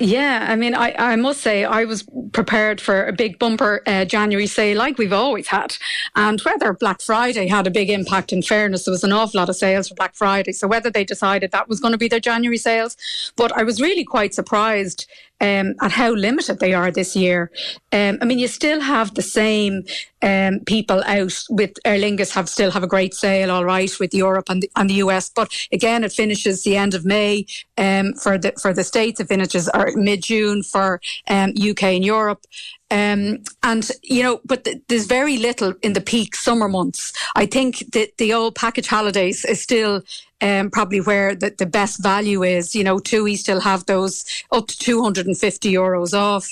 Yeah, 0.00 0.46
I 0.48 0.54
mean, 0.54 0.74
I, 0.74 0.94
I 0.96 1.16
must 1.16 1.40
say 1.40 1.64
I 1.64 1.84
was 1.84 2.04
prepared 2.32 2.80
for 2.80 3.06
a 3.06 3.12
big 3.12 3.38
bumper 3.38 3.82
uh, 3.86 4.04
January 4.04 4.46
sale 4.46 4.78
like 4.78 4.96
we've 4.96 5.12
always 5.12 5.48
had. 5.48 5.76
And 6.14 6.40
whether 6.42 6.72
Black 6.72 7.00
Friday 7.00 7.48
had 7.48 7.66
a 7.66 7.70
big 7.70 7.90
impact, 7.90 8.32
in 8.32 8.42
fairness, 8.42 8.84
there 8.84 8.92
was 8.92 9.02
an 9.02 9.12
awful 9.12 9.40
lot 9.40 9.48
of 9.48 9.56
sales 9.56 9.88
for 9.88 9.96
Black 9.96 10.14
Friday. 10.14 10.52
So 10.52 10.68
whether 10.68 10.88
they 10.88 11.04
decided 11.04 11.50
that 11.50 11.68
was 11.68 11.80
going 11.80 11.92
to 11.92 11.98
be 11.98 12.08
their 12.08 12.20
January 12.20 12.58
sales, 12.58 12.96
but 13.36 13.50
I 13.56 13.64
was 13.64 13.80
really 13.80 14.04
quite 14.04 14.34
surprised 14.34 15.06
um, 15.42 15.74
at 15.82 15.90
how 15.90 16.12
limited 16.12 16.60
they 16.60 16.72
are 16.72 16.90
this 16.90 17.16
year. 17.16 17.50
Um, 17.90 18.18
I 18.22 18.24
mean, 18.24 18.38
you 18.38 18.46
still 18.46 18.80
have 18.80 19.14
the 19.14 19.22
same 19.22 19.82
um, 20.22 20.60
people 20.60 21.02
out 21.04 21.36
with 21.50 21.72
Aer 21.84 21.98
Lingus 21.98 22.32
have 22.32 22.48
still 22.48 22.70
have 22.70 22.84
a 22.84 22.86
great 22.86 23.12
sale, 23.12 23.50
all 23.50 23.64
right, 23.64 23.90
with 23.98 24.14
Europe 24.14 24.48
and 24.48 24.62
the, 24.62 24.70
and 24.76 24.88
the 24.88 24.94
US. 24.94 25.28
But 25.28 25.52
again, 25.72 26.04
it 26.04 26.12
finishes 26.12 26.62
the 26.62 26.76
end 26.76 26.94
of 26.94 27.04
May 27.04 27.46
um, 27.76 28.14
for 28.14 28.38
the 28.38 28.52
for 28.52 28.72
the 28.72 28.84
states. 28.84 29.18
It 29.18 29.28
finishes 29.28 29.68
mid 29.94 30.22
June 30.22 30.62
for 30.62 31.00
UK 31.28 31.30
um, 31.30 31.54
and 31.82 32.04
Europe. 32.04 32.44
Um, 32.90 33.38
and 33.62 33.90
you 34.02 34.22
know, 34.22 34.40
but 34.44 34.64
th- 34.64 34.82
there's 34.88 35.06
very 35.06 35.38
little 35.38 35.74
in 35.82 35.94
the 35.94 36.00
peak 36.00 36.36
summer 36.36 36.68
months. 36.68 37.12
I 37.34 37.46
think 37.46 37.78
that 37.92 38.18
the 38.18 38.34
old 38.34 38.54
package 38.54 38.86
holidays 38.86 39.44
is 39.44 39.62
still 39.62 40.02
um, 40.42 40.70
probably 40.70 41.00
where 41.00 41.34
the, 41.34 41.54
the 41.56 41.66
best 41.66 42.02
value 42.02 42.42
is. 42.42 42.74
You 42.74 42.84
know, 42.84 42.98
TUI 42.98 43.36
still 43.36 43.60
have 43.60 43.86
those 43.86 44.24
up 44.50 44.66
to 44.66 44.76
250 44.76 45.72
euros 45.72 46.12
off. 46.12 46.48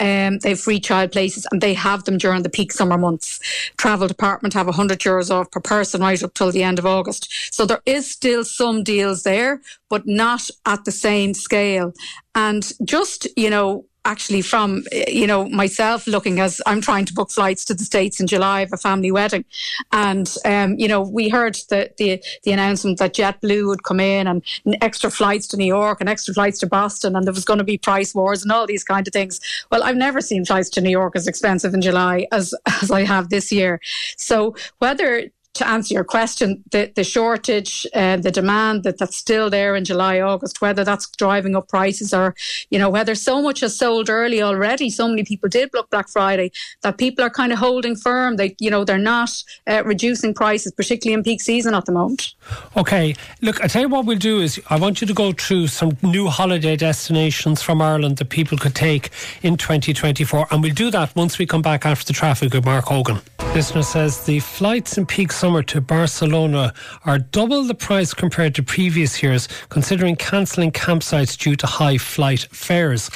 Um, 0.00 0.38
they 0.38 0.50
have 0.50 0.60
free 0.60 0.80
child 0.80 1.12
places 1.12 1.46
and 1.50 1.60
they 1.60 1.74
have 1.74 2.04
them 2.04 2.16
during 2.16 2.42
the 2.42 2.48
peak 2.48 2.72
summer 2.72 2.96
months. 2.96 3.40
Travel 3.76 4.08
department 4.08 4.54
have 4.54 4.66
100 4.66 5.00
euros 5.00 5.30
off 5.30 5.50
per 5.50 5.60
person 5.60 6.00
right 6.00 6.22
up 6.22 6.34
till 6.34 6.52
the 6.52 6.62
end 6.62 6.78
of 6.78 6.86
August. 6.86 7.52
So 7.52 7.66
there 7.66 7.82
is 7.84 8.10
still 8.10 8.44
some 8.44 8.82
deals 8.84 9.24
there, 9.24 9.60
but 9.90 10.06
not 10.06 10.48
at 10.66 10.84
the 10.84 10.92
same 10.92 11.34
scale. 11.34 11.92
And 12.34 12.72
just, 12.84 13.28
you 13.36 13.50
know, 13.50 13.84
actually 14.04 14.42
from 14.42 14.84
you 14.92 15.26
know 15.26 15.48
myself 15.48 16.06
looking 16.06 16.40
as 16.40 16.60
I'm 16.66 16.80
trying 16.80 17.04
to 17.06 17.14
book 17.14 17.30
flights 17.30 17.64
to 17.66 17.74
the 17.74 17.84
states 17.84 18.20
in 18.20 18.26
July 18.26 18.60
of 18.60 18.72
a 18.72 18.76
family 18.76 19.10
wedding, 19.10 19.44
and 19.92 20.32
um, 20.44 20.74
you 20.78 20.88
know 20.88 21.00
we 21.00 21.28
heard 21.28 21.54
the, 21.70 21.90
the 21.98 22.22
the 22.44 22.52
announcement 22.52 22.98
that 22.98 23.14
JetBlue 23.14 23.66
would 23.66 23.84
come 23.84 24.00
in 24.00 24.26
and 24.26 24.42
extra 24.80 25.10
flights 25.10 25.46
to 25.48 25.56
New 25.56 25.66
York 25.66 26.00
and 26.00 26.08
extra 26.08 26.34
flights 26.34 26.58
to 26.60 26.66
Boston, 26.66 27.16
and 27.16 27.26
there 27.26 27.34
was 27.34 27.44
going 27.44 27.58
to 27.58 27.64
be 27.64 27.78
price 27.78 28.14
wars 28.14 28.42
and 28.42 28.52
all 28.52 28.66
these 28.66 28.84
kind 28.84 29.06
of 29.06 29.12
things. 29.12 29.40
Well, 29.70 29.82
I've 29.82 29.96
never 29.96 30.20
seen 30.20 30.44
flights 30.44 30.70
to 30.70 30.80
New 30.80 30.90
York 30.90 31.16
as 31.16 31.26
expensive 31.26 31.74
in 31.74 31.80
July 31.80 32.26
as 32.32 32.54
as 32.82 32.90
I 32.90 33.04
have 33.04 33.30
this 33.30 33.50
year. 33.50 33.80
So 34.16 34.54
whether 34.78 35.30
to 35.54 35.66
answer 35.66 35.94
your 35.94 36.04
question, 36.04 36.62
the, 36.72 36.92
the 36.94 37.04
shortage, 37.04 37.86
uh, 37.94 38.16
the 38.16 38.30
demand 38.30 38.82
that, 38.82 38.98
that's 38.98 39.16
still 39.16 39.48
there 39.48 39.76
in 39.76 39.84
July, 39.84 40.20
August, 40.20 40.60
whether 40.60 40.84
that's 40.84 41.08
driving 41.12 41.54
up 41.54 41.68
prices 41.68 42.12
or, 42.12 42.34
you 42.70 42.78
know, 42.78 42.90
whether 42.90 43.14
so 43.14 43.40
much 43.40 43.60
has 43.60 43.76
sold 43.76 44.10
early 44.10 44.42
already, 44.42 44.90
so 44.90 45.08
many 45.08 45.22
people 45.24 45.48
did 45.48 45.70
book 45.70 45.88
Black 45.90 46.08
Friday, 46.08 46.50
that 46.82 46.98
people 46.98 47.24
are 47.24 47.30
kind 47.30 47.52
of 47.52 47.58
holding 47.58 47.94
firm. 47.94 48.36
They, 48.36 48.56
you 48.58 48.70
know, 48.70 48.84
they're 48.84 48.98
not 48.98 49.30
uh, 49.68 49.82
reducing 49.84 50.34
prices, 50.34 50.72
particularly 50.72 51.14
in 51.14 51.22
peak 51.22 51.40
season 51.40 51.74
at 51.74 51.84
the 51.84 51.92
moment. 51.92 52.34
Okay. 52.76 53.14
Look, 53.40 53.62
I 53.62 53.68
tell 53.68 53.82
you 53.82 53.88
what 53.88 54.06
we'll 54.06 54.18
do 54.18 54.40
is 54.40 54.60
I 54.70 54.78
want 54.78 55.00
you 55.00 55.06
to 55.06 55.14
go 55.14 55.32
through 55.32 55.68
some 55.68 55.96
new 56.02 56.28
holiday 56.28 56.76
destinations 56.76 57.62
from 57.62 57.80
Ireland 57.80 58.16
that 58.16 58.28
people 58.28 58.58
could 58.58 58.74
take 58.74 59.10
in 59.42 59.56
2024. 59.56 60.48
And 60.50 60.62
we'll 60.62 60.74
do 60.74 60.90
that 60.90 61.14
once 61.14 61.38
we 61.38 61.46
come 61.46 61.62
back 61.62 61.86
after 61.86 62.06
the 62.06 62.12
traffic 62.12 62.52
with 62.52 62.64
Mark 62.64 62.86
Hogan. 62.86 63.20
Listener 63.54 63.82
says 63.82 64.24
the 64.24 64.40
flights 64.40 64.98
in 64.98 65.06
peak 65.06 65.30
summer 65.44 65.62
to 65.62 65.78
Barcelona 65.78 66.72
are 67.04 67.18
double 67.18 67.64
the 67.64 67.74
price 67.74 68.14
compared 68.14 68.54
to 68.54 68.62
previous 68.62 69.22
years, 69.22 69.46
considering 69.68 70.16
cancelling 70.16 70.72
campsites 70.72 71.36
due 71.36 71.54
to 71.54 71.66
high 71.66 71.98
flight 71.98 72.48
fares. 72.50 73.10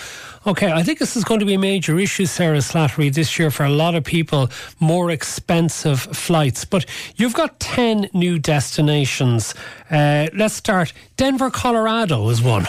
Okay, 0.46 0.70
I 0.70 0.82
think 0.82 0.98
this 0.98 1.16
is 1.16 1.24
going 1.24 1.40
to 1.40 1.46
be 1.46 1.54
a 1.54 1.58
major 1.58 1.98
issue, 1.98 2.26
Sarah 2.26 2.58
Slattery, 2.58 3.10
this 3.10 3.38
year 3.38 3.50
for 3.50 3.64
a 3.64 3.70
lot 3.70 3.94
of 3.94 4.04
people, 4.04 4.50
more 4.78 5.10
expensive 5.10 6.00
flights. 6.02 6.66
But 6.66 6.84
you've 7.16 7.32
got 7.32 7.58
10 7.60 8.10
new 8.12 8.38
destinations. 8.38 9.54
Uh, 9.90 10.26
let's 10.34 10.52
start. 10.52 10.92
Denver, 11.16 11.50
Colorado 11.50 12.28
is 12.28 12.42
one. 12.42 12.66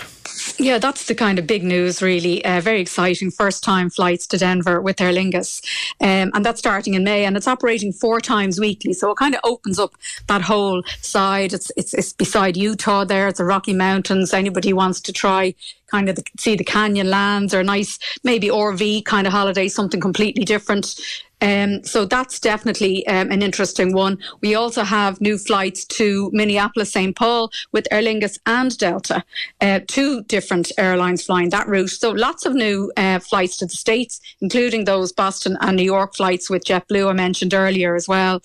Yeah, 0.57 0.77
that's 0.77 1.05
the 1.05 1.15
kind 1.15 1.39
of 1.39 1.47
big 1.47 1.63
news, 1.63 2.01
really. 2.01 2.43
Uh, 2.43 2.61
very 2.61 2.81
exciting 2.81 3.31
first 3.31 3.63
time 3.63 3.89
flights 3.89 4.27
to 4.27 4.37
Denver 4.37 4.81
with 4.81 5.01
Aer 5.01 5.11
Lingus. 5.11 5.63
Um, 6.01 6.31
and 6.33 6.45
that's 6.45 6.59
starting 6.59 6.93
in 6.93 7.03
May 7.03 7.25
and 7.25 7.35
it's 7.37 7.47
operating 7.47 7.91
four 7.93 8.19
times 8.19 8.59
weekly. 8.59 8.93
So 8.93 9.11
it 9.11 9.17
kind 9.17 9.35
of 9.35 9.41
opens 9.43 9.79
up 9.79 9.93
that 10.27 10.41
whole 10.41 10.83
side. 11.01 11.53
It's, 11.53 11.71
it's, 11.77 11.93
it's 11.93 12.13
beside 12.13 12.57
Utah 12.57 13.05
there. 13.05 13.27
It's 13.27 13.37
the 13.37 13.45
Rocky 13.45 13.73
Mountains. 13.73 14.33
Anybody 14.33 14.73
wants 14.73 15.01
to 15.01 15.13
try 15.13 15.55
kind 15.87 16.09
of 16.09 16.15
the, 16.15 16.23
see 16.37 16.55
the 16.55 16.63
canyon 16.63 17.09
lands 17.09 17.53
or 17.53 17.61
a 17.61 17.63
nice, 17.63 17.97
maybe 18.23 18.47
RV 18.47 19.05
kind 19.05 19.27
of 19.27 19.33
holiday, 19.33 19.67
something 19.67 19.99
completely 19.99 20.45
different. 20.45 20.99
Um, 21.41 21.83
so 21.83 22.05
that's 22.05 22.39
definitely 22.39 23.05
um, 23.07 23.31
an 23.31 23.41
interesting 23.41 23.93
one. 23.93 24.17
We 24.41 24.55
also 24.55 24.83
have 24.83 25.21
new 25.21 25.37
flights 25.37 25.85
to 25.85 26.29
Minneapolis, 26.33 26.91
St. 26.91 27.15
Paul 27.15 27.51
with 27.71 27.87
Aer 27.91 28.01
Lingus 28.01 28.37
and 28.45 28.77
Delta, 28.77 29.23
uh, 29.61 29.79
two 29.87 30.23
different 30.23 30.71
airlines 30.77 31.23
flying 31.23 31.49
that 31.49 31.67
route. 31.67 31.89
So 31.89 32.11
lots 32.11 32.45
of 32.45 32.53
new 32.53 32.91
uh, 32.97 33.19
flights 33.19 33.57
to 33.57 33.65
the 33.65 33.75
States, 33.75 34.19
including 34.41 34.85
those 34.85 35.11
Boston 35.11 35.57
and 35.61 35.77
New 35.77 35.83
York 35.83 36.15
flights 36.15 36.49
with 36.49 36.65
JetBlue 36.65 37.09
I 37.09 37.13
mentioned 37.13 37.53
earlier 37.53 37.95
as 37.95 38.07
well. 38.07 38.41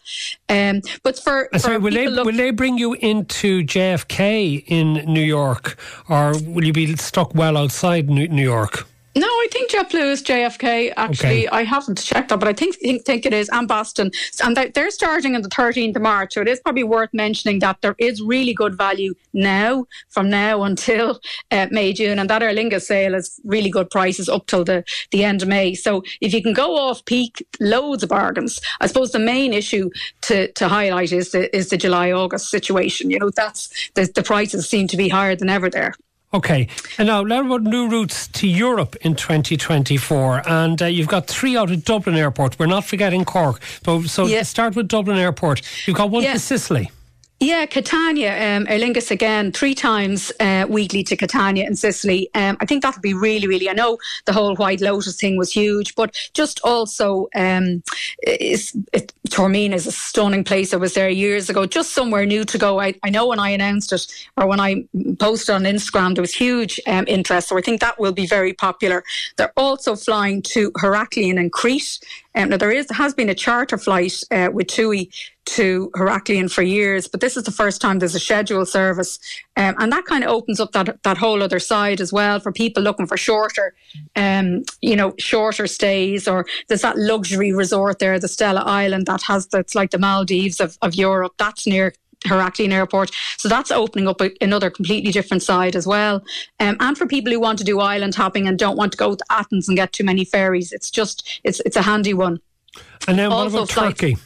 Um, 0.49 0.83
but 1.03 1.19
for, 1.19 1.49
for 1.53 1.59
sorry, 1.59 1.79
will 1.79 1.93
they, 1.93 2.09
look- 2.09 2.27
will 2.27 2.37
they 2.37 2.51
bring 2.51 2.79
you 2.79 2.95
into 2.95 3.63
JFK 3.65 4.65
in 4.67 4.95
New 5.13 5.23
York 5.23 5.77
or 6.09 6.35
will 6.47 6.65
you 6.65 6.73
be 6.73 6.95
stuck 6.97 7.35
well 7.35 7.57
outside 7.57 8.09
New 8.09 8.43
York? 8.43 8.87
No, 9.17 9.27
I 9.27 9.47
think 9.53 9.71
JetBlue 9.71 10.11
is 10.11 10.23
JFK. 10.23 10.93
Actually, 10.97 11.47
okay. 11.47 11.49
I 11.49 11.63
haven't 11.63 12.03
checked 12.03 12.31
that, 12.31 12.41
but 12.41 12.49
I 12.49 12.53
think 12.53 12.75
think, 12.77 13.05
think 13.05 13.25
it 13.25 13.33
is, 13.33 13.49
and 13.51 13.69
Boston, 13.69 14.11
and 14.43 14.57
they're 14.57 14.91
starting 14.91 15.37
on 15.37 15.43
the 15.43 15.49
13th 15.49 15.95
of 15.95 16.03
March. 16.03 16.35
So 16.35 16.41
it 16.41 16.49
is 16.49 16.59
probably 16.59 16.83
worth 16.83 17.11
mentioning 17.13 17.61
that 17.61 17.81
there 17.81 17.95
is 17.99 18.21
really 18.21 18.53
good 18.53 18.77
value 18.77 19.15
now, 19.33 19.87
from 20.09 20.29
now 20.29 20.65
until 20.65 21.21
uh, 21.53 21.69
May 21.71 21.93
June, 21.93 22.19
and 22.19 22.29
that 22.29 22.43
Aer 22.43 22.53
Lingus 22.53 22.83
sale 22.83 23.15
is 23.15 23.41
really 23.45 23.71
good 23.71 23.89
prices 23.89 24.29
up 24.29 24.47
till 24.47 24.65
the 24.65 24.83
the 25.13 25.23
end 25.23 25.43
of 25.43 25.49
May. 25.49 25.75
So 25.75 26.03
if 26.21 26.35
you 26.35 26.43
can 26.43 26.53
go 26.53 26.77
off 26.77 27.05
peak, 27.05 27.47
loads 27.61 28.03
of 28.03 28.09
bargains. 28.09 28.61
I 28.81 28.89
suppose 28.89 29.13
the 29.13 29.21
main 29.21 29.53
issue 29.53 29.91
to 30.23 30.51
to 30.53 30.69
highlight 30.69 31.13
is 31.13 31.31
the 31.31 31.55
is 31.57 31.69
the 31.69 31.77
July 31.77 32.11
August 32.11 32.51
situation. 32.51 33.11
You 33.11 33.21
know, 33.21 33.31
that's 33.31 33.91
the 33.95 34.11
the 34.13 34.25
prices 34.25 34.69
seem 34.69 34.89
to 34.89 34.97
be 34.97 35.09
higher 35.09 35.37
than 35.37 35.49
ever 35.49 35.71
there. 35.71 35.95
Okay, 36.35 36.67
and 36.99 37.07
now 37.07 37.23
learn 37.23 37.47
about 37.47 37.63
new 37.63 37.89
routes 37.89 38.27
to 38.27 38.49
Europe 38.49 38.97
in 39.03 39.15
2024. 39.15 40.43
And 40.49 40.83
uh, 40.83 40.87
you've 40.87 41.07
got 41.07 41.29
three 41.29 41.57
out 41.57 41.71
of 41.71 41.85
Dublin 41.85 42.17
Airport. 42.17 42.59
We're 42.59 42.67
not 42.67 42.85
forgetting 42.85 43.25
Cork. 43.25 43.61
But, 43.85 44.09
so 44.09 44.27
yeah. 44.27 44.43
start 44.43 44.75
with 44.75 44.89
Dublin 44.89 45.17
Airport. 45.17 45.63
You've 45.87 45.97
got 45.97 46.11
one 46.11 46.25
yeah. 46.25 46.33
to 46.33 46.41
Sicily. 46.41 46.91
Yeah, 47.41 47.67
Catania, 47.67 48.57
um, 48.57 48.67
Aer 48.69 48.79
Lingus 48.79 49.11
again, 49.11 49.51
three 49.51 49.75
times 49.75 50.33
uh, 50.39 50.67
weekly 50.69 51.03
to 51.05 51.17
Catania 51.17 51.67
in 51.67 51.75
Sicily. 51.75 52.31
Um, 52.35 52.57
I 52.61 52.65
think 52.65 52.83
that'll 52.83 53.03
be 53.03 53.13
really, 53.13 53.49
really. 53.49 53.69
I 53.69 53.73
know 53.73 53.99
the 54.25 54.33
whole 54.33 54.55
White 54.55 54.81
Lotus 54.81 55.17
thing 55.17 55.37
was 55.37 55.53
huge, 55.53 55.95
but 55.97 56.17
just 56.33 56.61
also, 56.63 57.29
um, 57.35 57.83
is, 58.23 58.75
it, 58.93 59.13
Taormina 59.29 59.75
is 59.75 59.87
a 59.87 59.93
stunning 59.93 60.45
place. 60.45 60.73
I 60.73 60.77
was 60.77 60.95
there 60.95 61.09
years 61.09 61.51
ago, 61.51 61.67
just 61.67 61.93
somewhere 61.93 62.25
new 62.25 62.45
to 62.45 62.57
go. 62.57 62.81
I, 62.81 62.95
I 63.03 63.11
know 63.11 63.27
when 63.27 63.41
I 63.41 63.51
announced 63.51 63.93
it 63.93 64.07
or 64.37 64.47
when 64.47 64.61
I 64.61 64.85
posted 65.19 65.57
on 65.57 65.65
Instagram, 65.65 66.15
there 66.15 66.23
was 66.23 66.35
huge 66.35 66.81
um, 66.87 67.05
interest. 67.09 67.49
So 67.49 67.59
I 67.59 67.63
think 67.63 67.81
that 67.81 67.99
will 67.99 68.13
be 68.13 68.27
very 68.27 68.53
popular. 68.53 69.03
They're 69.37 69.53
also 69.57 69.97
flying 69.97 70.41
to 70.43 70.71
Heraklion 70.73 71.39
and 71.39 71.53
Crete. 71.53 71.99
Um, 72.35 72.49
now 72.49 72.57
there 72.57 72.73
is 72.73 72.91
has 72.91 73.15
been 73.15 73.29
a 73.29 73.35
charter 73.35 73.79
flight 73.79 74.23
uh, 74.31 74.49
with 74.53 74.67
TUI 74.67 75.11
to 75.47 75.91
Heraklion 75.95 76.51
for 76.51 76.63
years, 76.63 77.07
but 77.07 77.21
this 77.21 77.37
is 77.37 77.45
the 77.45 77.51
first 77.51 77.81
time 77.81 77.99
there's 77.99 78.15
a 78.15 78.21
scheduled 78.21 78.69
service, 78.69 79.19
um, 79.57 79.75
and 79.79 79.93
that 79.93 80.05
kind 80.05 80.25
of 80.25 80.31
opens 80.31 80.59
up 80.59 80.73
that 80.73 81.03
that 81.03 81.19
whole 81.19 81.43
other 81.43 81.59
side 81.59 82.01
as 82.01 82.13
well 82.13 82.41
for 82.41 82.51
people 82.51 82.83
looking 82.83 83.07
for 83.07 83.17
shorter, 83.17 83.75
um, 84.17 84.65
you 84.81 84.97
know, 84.97 85.15
shorter 85.19 85.67
stays. 85.67 86.27
Or 86.27 86.47
there's 86.69 86.83
that 86.83 86.99
luxury 86.99 87.53
resort 87.53 87.99
there, 87.99 88.19
the 88.19 88.29
Stella 88.29 88.61
Island, 88.61 89.07
that 89.07 89.23
has 89.23 89.47
that's 89.47 89.75
like 89.75 89.91
the 89.91 89.99
Maldives 89.99 90.61
of, 90.61 90.77
of 90.83 90.95
Europe. 90.95 91.35
That's 91.39 91.67
near 91.67 91.95
Heraklion 92.25 92.73
Airport. 92.73 93.11
So 93.39 93.49
that's 93.49 93.71
opening 93.71 94.09
up 94.09 94.21
a, 94.21 94.31
another 94.41 94.71
completely 94.71 95.13
different 95.13 95.43
side 95.43 95.77
as 95.77 95.87
well. 95.87 96.25
Um, 96.61 96.77
and 96.81 96.97
for 96.97 97.07
people 97.07 97.33
who 97.33 97.41
want 97.41 97.59
to 97.59 97.65
do 97.65 97.81
island 97.81 98.15
hopping 98.15 98.49
and 98.49 98.59
don't 98.59 98.77
want 98.77 98.93
to 98.93 98.99
go 98.99 99.15
to 99.15 99.25
Athens 99.31 99.69
and 99.69 99.77
get 99.77 99.93
too 99.93 100.05
many 100.05 100.25
ferries, 100.25 100.73
it's 100.73 100.91
just 100.91 101.41
it's 101.45 101.61
it's 101.61 101.77
a 101.77 101.83
handy 101.83 102.15
one. 102.15 102.41
And 103.07 103.19
then 103.19 103.31
what 103.31 103.47
about 103.47 103.69
Turkey? 103.69 104.17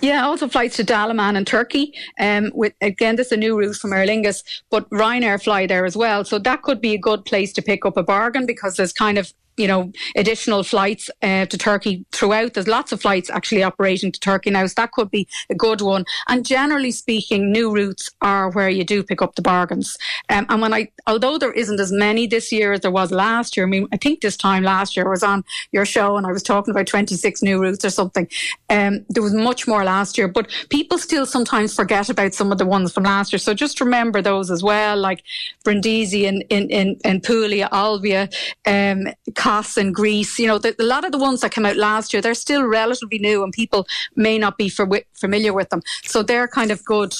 Yeah, 0.00 0.24
also 0.24 0.48
flights 0.48 0.76
to 0.76 0.84
Dalaman 0.84 1.36
in 1.36 1.44
Turkey. 1.44 1.94
Um, 2.18 2.50
with 2.54 2.72
again, 2.80 3.16
this 3.16 3.26
is 3.26 3.32
a 3.32 3.36
new 3.36 3.58
route 3.58 3.76
from 3.76 3.92
Aer 3.92 4.06
Lingus, 4.06 4.42
but 4.70 4.88
Ryanair 4.90 5.42
fly 5.42 5.66
there 5.66 5.84
as 5.84 5.96
well. 5.96 6.24
So 6.24 6.38
that 6.38 6.62
could 6.62 6.80
be 6.80 6.94
a 6.94 6.98
good 6.98 7.24
place 7.24 7.52
to 7.54 7.62
pick 7.62 7.84
up 7.84 7.96
a 7.96 8.02
bargain 8.02 8.46
because 8.46 8.76
there's 8.76 8.92
kind 8.92 9.18
of 9.18 9.32
you 9.56 9.66
know, 9.66 9.92
additional 10.16 10.62
flights 10.62 11.10
uh, 11.22 11.46
to 11.46 11.58
Turkey 11.58 12.04
throughout. 12.12 12.54
There's 12.54 12.68
lots 12.68 12.92
of 12.92 13.00
flights 13.00 13.30
actually 13.30 13.62
operating 13.62 14.12
to 14.12 14.20
Turkey 14.20 14.50
now, 14.50 14.66
so 14.66 14.74
that 14.76 14.92
could 14.92 15.10
be 15.10 15.28
a 15.50 15.54
good 15.54 15.80
one. 15.80 16.04
And 16.28 16.44
generally 16.46 16.90
speaking, 16.90 17.52
new 17.52 17.72
routes 17.72 18.10
are 18.22 18.50
where 18.50 18.68
you 18.68 18.84
do 18.84 19.02
pick 19.02 19.20
up 19.22 19.34
the 19.34 19.42
bargains. 19.42 19.96
Um, 20.28 20.46
and 20.48 20.62
when 20.62 20.72
I, 20.72 20.88
although 21.06 21.38
there 21.38 21.52
isn't 21.52 21.80
as 21.80 21.92
many 21.92 22.26
this 22.26 22.50
year 22.50 22.72
as 22.72 22.80
there 22.80 22.90
was 22.90 23.10
last 23.10 23.56
year, 23.56 23.66
I 23.66 23.68
mean, 23.68 23.88
I 23.92 23.96
think 23.96 24.20
this 24.20 24.36
time 24.36 24.62
last 24.62 24.96
year 24.96 25.06
I 25.06 25.10
was 25.10 25.22
on 25.22 25.44
your 25.72 25.84
show 25.84 26.16
and 26.16 26.26
I 26.26 26.32
was 26.32 26.42
talking 26.42 26.72
about 26.72 26.86
26 26.86 27.42
new 27.42 27.60
routes 27.60 27.84
or 27.84 27.90
something. 27.90 28.28
Um, 28.70 29.04
there 29.08 29.22
was 29.22 29.34
much 29.34 29.66
more 29.68 29.84
last 29.84 30.16
year, 30.16 30.28
but 30.28 30.50
people 30.70 30.98
still 30.98 31.26
sometimes 31.26 31.74
forget 31.74 32.08
about 32.08 32.34
some 32.34 32.52
of 32.52 32.58
the 32.58 32.66
ones 32.66 32.92
from 32.92 33.04
last 33.04 33.32
year. 33.32 33.38
So 33.38 33.54
just 33.54 33.80
remember 33.80 34.22
those 34.22 34.50
as 34.50 34.62
well, 34.62 34.96
like 34.96 35.22
Brindisi 35.64 36.26
and 36.26 36.42
in, 36.48 36.70
in, 36.70 36.98
in 37.04 37.20
Puglia, 37.20 37.68
Olbia, 37.72 38.32
um, 38.66 39.12
Kos 39.42 39.76
in 39.76 39.90
Greece. 39.90 40.38
You 40.38 40.46
know, 40.46 40.58
the, 40.58 40.76
a 40.78 40.84
lot 40.84 41.04
of 41.04 41.10
the 41.10 41.18
ones 41.18 41.40
that 41.40 41.50
came 41.50 41.66
out 41.66 41.76
last 41.76 42.12
year, 42.12 42.22
they're 42.22 42.34
still 42.34 42.62
relatively 42.62 43.18
new 43.18 43.42
and 43.42 43.52
people 43.52 43.86
may 44.14 44.38
not 44.38 44.56
be 44.56 44.68
for, 44.68 44.88
familiar 45.14 45.52
with 45.52 45.68
them. 45.70 45.82
So 46.04 46.22
they're 46.22 46.46
kind 46.46 46.70
of 46.70 46.84
good 46.84 47.12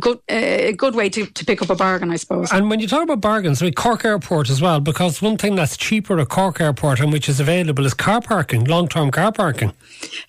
good 0.00 0.18
a 0.30 0.70
uh, 0.70 0.72
good 0.76 0.94
way 0.94 1.08
to, 1.08 1.26
to 1.26 1.44
pick 1.44 1.62
up 1.62 1.70
a 1.70 1.74
bargain, 1.74 2.10
I 2.10 2.16
suppose. 2.16 2.52
And 2.52 2.70
when 2.70 2.80
you 2.80 2.88
talk 2.88 3.02
about 3.02 3.20
bargains, 3.20 3.62
I 3.62 3.66
mean, 3.66 3.74
Cork 3.74 4.04
Airport 4.04 4.50
as 4.50 4.60
well, 4.60 4.80
because 4.80 5.20
one 5.20 5.36
thing 5.36 5.54
that's 5.54 5.76
cheaper 5.76 6.18
at 6.18 6.28
Cork 6.28 6.60
Airport 6.60 7.00
and 7.00 7.12
which 7.12 7.28
is 7.28 7.40
available 7.40 7.84
is 7.84 7.94
car 7.94 8.20
parking, 8.20 8.64
long 8.64 8.88
term 8.88 9.10
car 9.10 9.32
parking. 9.32 9.72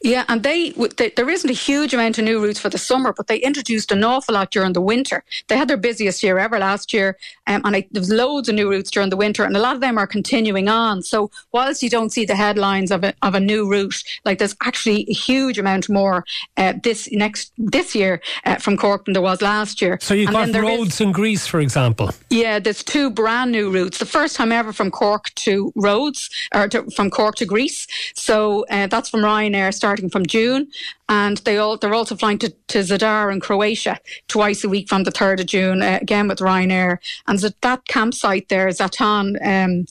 Yeah, 0.03 0.25
and 0.27 0.43
they, 0.43 0.71
they, 0.97 1.09
there 1.09 1.29
isn't 1.29 1.49
a 1.49 1.53
huge 1.53 1.93
amount 1.93 2.17
of 2.17 2.25
new 2.25 2.43
routes 2.43 2.59
for 2.59 2.69
the 2.69 2.77
summer, 2.77 3.13
but 3.13 3.27
they 3.27 3.37
introduced 3.37 3.91
an 3.91 4.03
awful 4.03 4.35
lot 4.35 4.51
during 4.51 4.73
the 4.73 4.81
winter. 4.81 5.23
They 5.47 5.57
had 5.57 5.67
their 5.67 5.77
busiest 5.77 6.21
year 6.23 6.37
ever 6.37 6.59
last 6.59 6.93
year, 6.93 7.17
um, 7.47 7.61
and 7.65 7.75
I, 7.75 7.87
there 7.91 8.01
was 8.01 8.11
loads 8.11 8.49
of 8.49 8.55
new 8.55 8.69
routes 8.69 8.91
during 8.91 9.09
the 9.09 9.17
winter, 9.17 9.43
and 9.43 9.55
a 9.55 9.59
lot 9.59 9.75
of 9.75 9.81
them 9.81 9.97
are 9.97 10.07
continuing 10.07 10.67
on. 10.67 11.01
So 11.01 11.31
whilst 11.51 11.81
you 11.81 11.89
don't 11.89 12.11
see 12.11 12.25
the 12.25 12.35
headlines 12.35 12.91
of 12.91 13.03
a 13.03 13.13
of 13.21 13.35
a 13.35 13.39
new 13.39 13.69
route, 13.69 14.03
like 14.25 14.37
there's 14.39 14.55
actually 14.63 15.05
a 15.09 15.13
huge 15.13 15.57
amount 15.57 15.89
more 15.89 16.25
uh, 16.57 16.73
this 16.83 17.09
next 17.11 17.51
this 17.57 17.95
year 17.95 18.21
uh, 18.45 18.55
from 18.55 18.77
Cork 18.77 19.05
than 19.05 19.13
there 19.13 19.21
was 19.21 19.41
last 19.45 19.81
year. 19.81 19.97
So 20.01 20.13
you've 20.13 20.33
and 20.33 20.53
got 20.53 20.61
Rhodes 20.61 20.95
is, 20.95 21.01
in 21.01 21.11
Greece, 21.11 21.45
for 21.45 21.59
example. 21.59 22.09
Yeah, 22.29 22.59
there's 22.59 22.83
two 22.83 23.09
brand 23.09 23.51
new 23.51 23.69
routes. 23.71 23.99
The 23.99 24.05
first 24.05 24.35
time 24.35 24.51
ever 24.51 24.73
from 24.73 24.89
Cork 24.91 25.33
to 25.45 25.71
Rhodes, 25.75 26.29
or 26.53 26.67
to, 26.69 26.89
from 26.97 27.09
Cork 27.09 27.35
to 27.35 27.45
Greece. 27.45 27.87
So 28.15 28.65
uh, 28.71 28.87
that's 28.87 29.09
from 29.09 29.21
Ryanair 29.21 29.73
starting 29.73 30.09
from 30.09 30.25
June. 30.25 30.67
And 31.07 31.37
they 31.39 31.57
all, 31.59 31.77
they're 31.77 31.93
also 31.93 32.15
flying 32.15 32.39
to, 32.39 32.49
to 32.49 32.79
Zadar 32.79 33.31
in 33.31 33.39
Croatia 33.39 33.99
twice 34.27 34.63
a 34.63 34.69
week 34.69 34.89
from 34.89 35.03
the 35.03 35.11
3rd 35.11 35.41
of 35.41 35.45
June, 35.45 35.81
uh, 35.83 35.99
again 36.01 36.27
with 36.27 36.39
Ryanair. 36.39 36.97
And 37.27 37.39
so 37.39 37.49
that 37.61 37.85
campsite 37.85 38.49
there, 38.49 38.67
Zaton 38.69 39.37
um, 39.45 39.85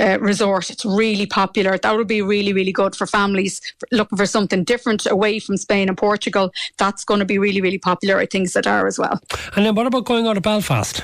uh, 0.00 0.18
Resort, 0.18 0.70
it's 0.70 0.84
really 0.84 1.26
popular. 1.26 1.78
That 1.78 1.96
would 1.96 2.08
be 2.08 2.22
really, 2.22 2.52
really 2.52 2.72
good 2.72 2.96
for 2.96 3.06
families 3.06 3.60
looking 3.92 4.18
for 4.18 4.26
something 4.26 4.64
different 4.64 5.06
away 5.06 5.38
from 5.38 5.56
Spain 5.56 5.88
and 5.88 5.96
Portugal. 5.96 6.50
That's 6.76 7.04
going 7.04 7.20
to 7.20 7.26
be 7.26 7.38
really, 7.38 7.60
really 7.60 7.78
popular, 7.78 8.18
I 8.18 8.26
think, 8.26 8.48
Zadar 8.48 8.87
as 8.88 8.98
well. 8.98 9.20
And 9.54 9.64
then 9.64 9.74
what 9.74 9.86
about 9.86 10.04
going 10.04 10.26
on 10.26 10.34
to 10.34 10.40
Belfast? 10.40 11.02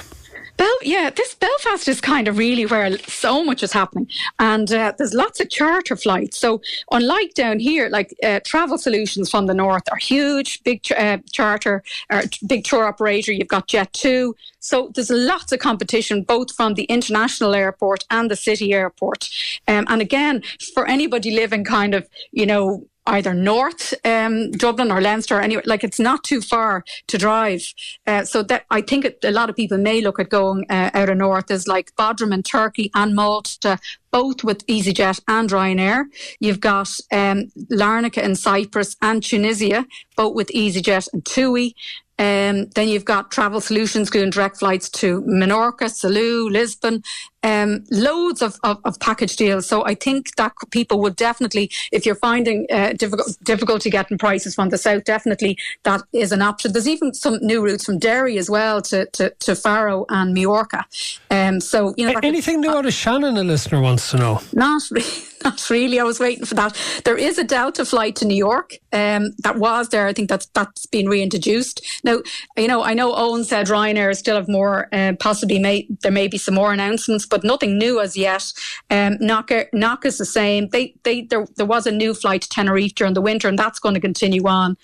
Bel- 0.57 0.69
yeah, 0.83 1.11
this 1.11 1.35
Belfast 1.35 1.89
is 1.89 2.01
kind 2.01 2.29
of 2.29 2.39
really 2.39 2.65
where 2.65 2.97
so 2.99 3.45
much 3.45 3.63
is 3.63 3.73
happening, 3.73 4.09
and 4.39 4.73
uh, 4.73 4.93
there's 4.97 5.13
lots 5.13 5.41
of 5.41 5.51
charter 5.51 5.97
flights. 5.97 6.39
So 6.39 6.61
unlike 6.93 7.35
down 7.35 7.59
here, 7.59 7.89
like 7.89 8.15
uh, 8.23 8.39
Travel 8.45 8.79
Solutions 8.79 9.29
from 9.31 9.47
the 9.47 9.55
north 9.55 9.83
are 9.91 9.97
huge, 9.97 10.63
big 10.63 10.81
uh, 10.97 11.19
charter, 11.33 11.83
or 12.13 12.23
big 12.47 12.65
tour 12.65 12.85
operator. 12.85 13.33
You've 13.33 13.49
got 13.49 13.67
Jet2, 13.67 14.33
so 14.61 14.93
there's 14.95 15.11
lots 15.11 15.51
of 15.51 15.59
competition 15.59 16.23
both 16.23 16.53
from 16.53 16.75
the 16.75 16.85
international 16.85 17.55
airport 17.55 18.05
and 18.11 18.31
the 18.31 18.37
city 18.37 18.73
airport. 18.73 19.29
Um, 19.67 19.87
and 19.89 20.01
again, 20.01 20.43
for 20.73 20.87
anybody 20.87 21.33
living 21.33 21.65
kind 21.65 21.95
of 21.95 22.09
you 22.31 22.47
know 22.47 22.87
either 23.07 23.35
north 23.35 23.95
um, 24.05 24.51
Dublin 24.53 24.91
or 24.91 25.01
Leinster 25.01 25.41
anywhere. 25.41 25.65
Like 25.67 25.85
it's 25.85 26.01
not 26.01 26.25
too 26.25 26.41
far 26.41 26.85
to 27.07 27.19
drive. 27.19 27.63
Uh, 28.07 28.25
so 28.25 28.43
that 28.45 28.65
I 28.71 28.81
think 28.81 29.05
it, 29.05 29.19
a 29.25 29.31
lot 29.31 29.51
of 29.51 29.57
people 29.57 29.79
may 29.79 30.01
look 30.01 30.19
at 30.19 30.31
going 30.31 30.65
uh, 30.71 30.91
out 30.95 31.09
of 31.09 31.17
north 31.17 31.51
as 31.51 31.67
like 31.67 31.95
Bodrum 31.97 32.33
in 32.33 32.43
Turkey 32.43 32.91
and 32.95 33.15
Malta, 33.15 33.79
both 34.11 34.45
with 34.45 34.67
EasyJet 34.67 35.21
and 35.29 35.51
Ryanair. 35.51 36.05
You've 36.41 36.61
got 36.61 36.89
um, 37.13 37.51
Larnaca 37.71 38.23
in 38.23 38.37
Cyprus 38.37 38.97
and 39.03 39.23
Tunisia, 39.23 39.87
both 40.17 40.35
with 40.35 40.49
EasyJet 40.49 41.09
and 41.13 41.25
TUI. 41.25 41.75
Um, 42.17 42.67
then 42.77 42.89
you've 42.89 43.05
got 43.05 43.33
travel 43.33 43.61
solutions 43.61 44.09
doing 44.09 44.31
direct 44.31 44.59
flights 44.59 44.89
to 44.91 45.23
Menorca, 45.23 45.91
Salou, 45.91 46.49
Lisbon, 46.49 47.03
um, 47.45 47.85
loads 47.91 48.43
of, 48.43 48.59
of, 48.65 48.81
of, 48.85 48.99
package 49.01 49.37
deals. 49.37 49.67
So 49.67 49.85
I 49.85 49.95
think 49.95 50.35
that 50.37 50.53
people 50.71 51.01
would 51.03 51.15
definitely, 51.15 51.71
if 51.93 52.07
you're 52.07 52.15
finding 52.15 52.67
uh, 52.73 52.95
difficult, 52.95 53.37
difficulty 53.45 53.91
getting 53.91 54.17
prices 54.17 54.55
from 54.55 54.71
the 54.71 54.79
south, 54.79 55.05
definitely 55.05 55.59
that 55.83 56.03
is 56.13 56.33
an 56.33 56.41
option. 56.41 56.73
There's 56.73 56.89
even 56.89 57.13
some 57.13 57.39
new 57.43 57.63
routes 57.63 57.85
from 57.85 57.99
Derry 57.99 58.39
as 58.39 58.49
well 58.49 58.81
to, 58.83 59.07
to, 59.07 59.31
to 59.31 59.55
Faro 59.55 60.07
and 60.09 60.33
Majorca. 60.33 60.87
Um, 61.31 61.61
so 61.61 61.95
you 61.99 62.11
know, 62.11 62.19
anything 62.23 62.63
new 62.63 62.71
out 62.71 62.87
of 62.87 62.95
Shannon, 62.95 63.37
a 63.37 63.45
listener 63.45 63.81
wants 63.81 64.11
to 64.13 64.17
know. 64.17 64.41
Not 64.53 64.83
really. 64.91 65.05
Not 65.45 65.69
really. 65.69 66.01
I 66.01 66.05
was 66.05 66.19
waiting 66.19 66.47
for 66.47 66.55
that. 66.55 66.75
There 67.05 67.19
is 67.19 67.37
a 67.37 67.45
Delta 67.45 67.85
flight 67.85 68.17
to 68.17 68.25
New 68.25 68.37
York 68.37 68.79
um, 68.95 69.35
that 69.41 69.59
was 69.59 69.91
there. 69.91 70.07
I 70.07 70.15
think 70.15 70.31
that's 70.31 70.47
that's 70.47 70.87
been 70.87 71.07
reintroduced. 71.07 71.85
Now, 72.03 72.21
you 72.57 72.67
know, 72.67 72.83
I 72.83 72.95
know 72.95 73.13
Eoghan 73.13 73.45
said 73.45 73.67
Ryanair 73.67 74.17
still 74.17 74.37
have 74.37 74.49
more, 74.49 74.89
uh, 74.91 75.13
possibly 75.21 75.59
may, 75.59 75.87
there 76.01 76.11
may 76.11 76.29
be 76.29 76.39
some 76.39 76.55
more 76.55 76.73
announcements, 76.73 77.27
but 77.35 77.43
nothing 77.43 77.77
new 77.77 78.01
as 78.01 78.17
yet. 78.17 78.53
Um, 78.91 79.17
Knock, 79.19 79.51
Knock 79.73 80.07
is 80.07 80.19
the 80.19 80.25
same. 80.25 80.69
They, 80.69 80.95
they, 81.03 81.23
there, 81.23 81.49
there 81.57 81.67
was 81.67 81.85
a 81.85 81.91
new 81.91 82.15
flight 82.15 82.43
to 82.43 82.49
Tenerife 82.49 82.95
during 82.95 83.15
the 83.15 83.21
winter, 83.21 83.49
and 83.49 83.59
that's 83.59 83.81
going 83.81 83.97
to 83.97 84.01
continue 84.01 84.47
on. 84.47 84.77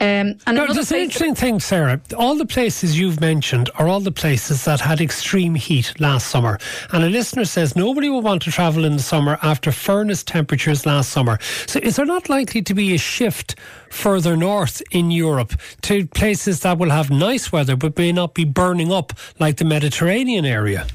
Um, 0.00 0.36
and 0.46 0.56
no, 0.56 0.66
there's 0.66 0.90
an 0.90 0.98
interesting 0.98 1.34
thing, 1.34 1.60
Sarah. 1.60 1.98
All 2.18 2.34
the 2.34 2.44
places 2.44 2.98
you've 2.98 3.22
mentioned 3.22 3.70
are 3.76 3.88
all 3.88 4.00
the 4.00 4.12
places 4.12 4.66
that 4.66 4.80
had 4.80 5.00
extreme 5.00 5.54
heat 5.54 5.98
last 5.98 6.26
summer. 6.26 6.58
And 6.92 7.04
a 7.04 7.08
listener 7.08 7.46
says 7.46 7.74
nobody 7.74 8.10
will 8.10 8.20
want 8.20 8.42
to 8.42 8.50
travel 8.50 8.84
in 8.84 8.96
the 8.96 9.02
summer 9.02 9.38
after 9.40 9.72
furnace 9.72 10.22
temperatures 10.22 10.84
last 10.84 11.10
summer. 11.10 11.38
So 11.66 11.78
is 11.80 11.96
there 11.96 12.04
not 12.04 12.28
likely 12.28 12.60
to 12.60 12.74
be 12.74 12.94
a 12.94 12.98
shift 12.98 13.54
further 13.88 14.36
north 14.36 14.82
in 14.90 15.10
Europe 15.10 15.54
to 15.82 16.06
places 16.08 16.60
that 16.60 16.76
will 16.76 16.90
have 16.90 17.08
nice 17.08 17.50
weather 17.50 17.76
but 17.76 17.96
may 17.96 18.12
not 18.12 18.34
be 18.34 18.44
burning 18.44 18.92
up 18.92 19.14
like 19.38 19.56
the 19.56 19.64
Mediterranean 19.64 20.44
area? 20.44 20.86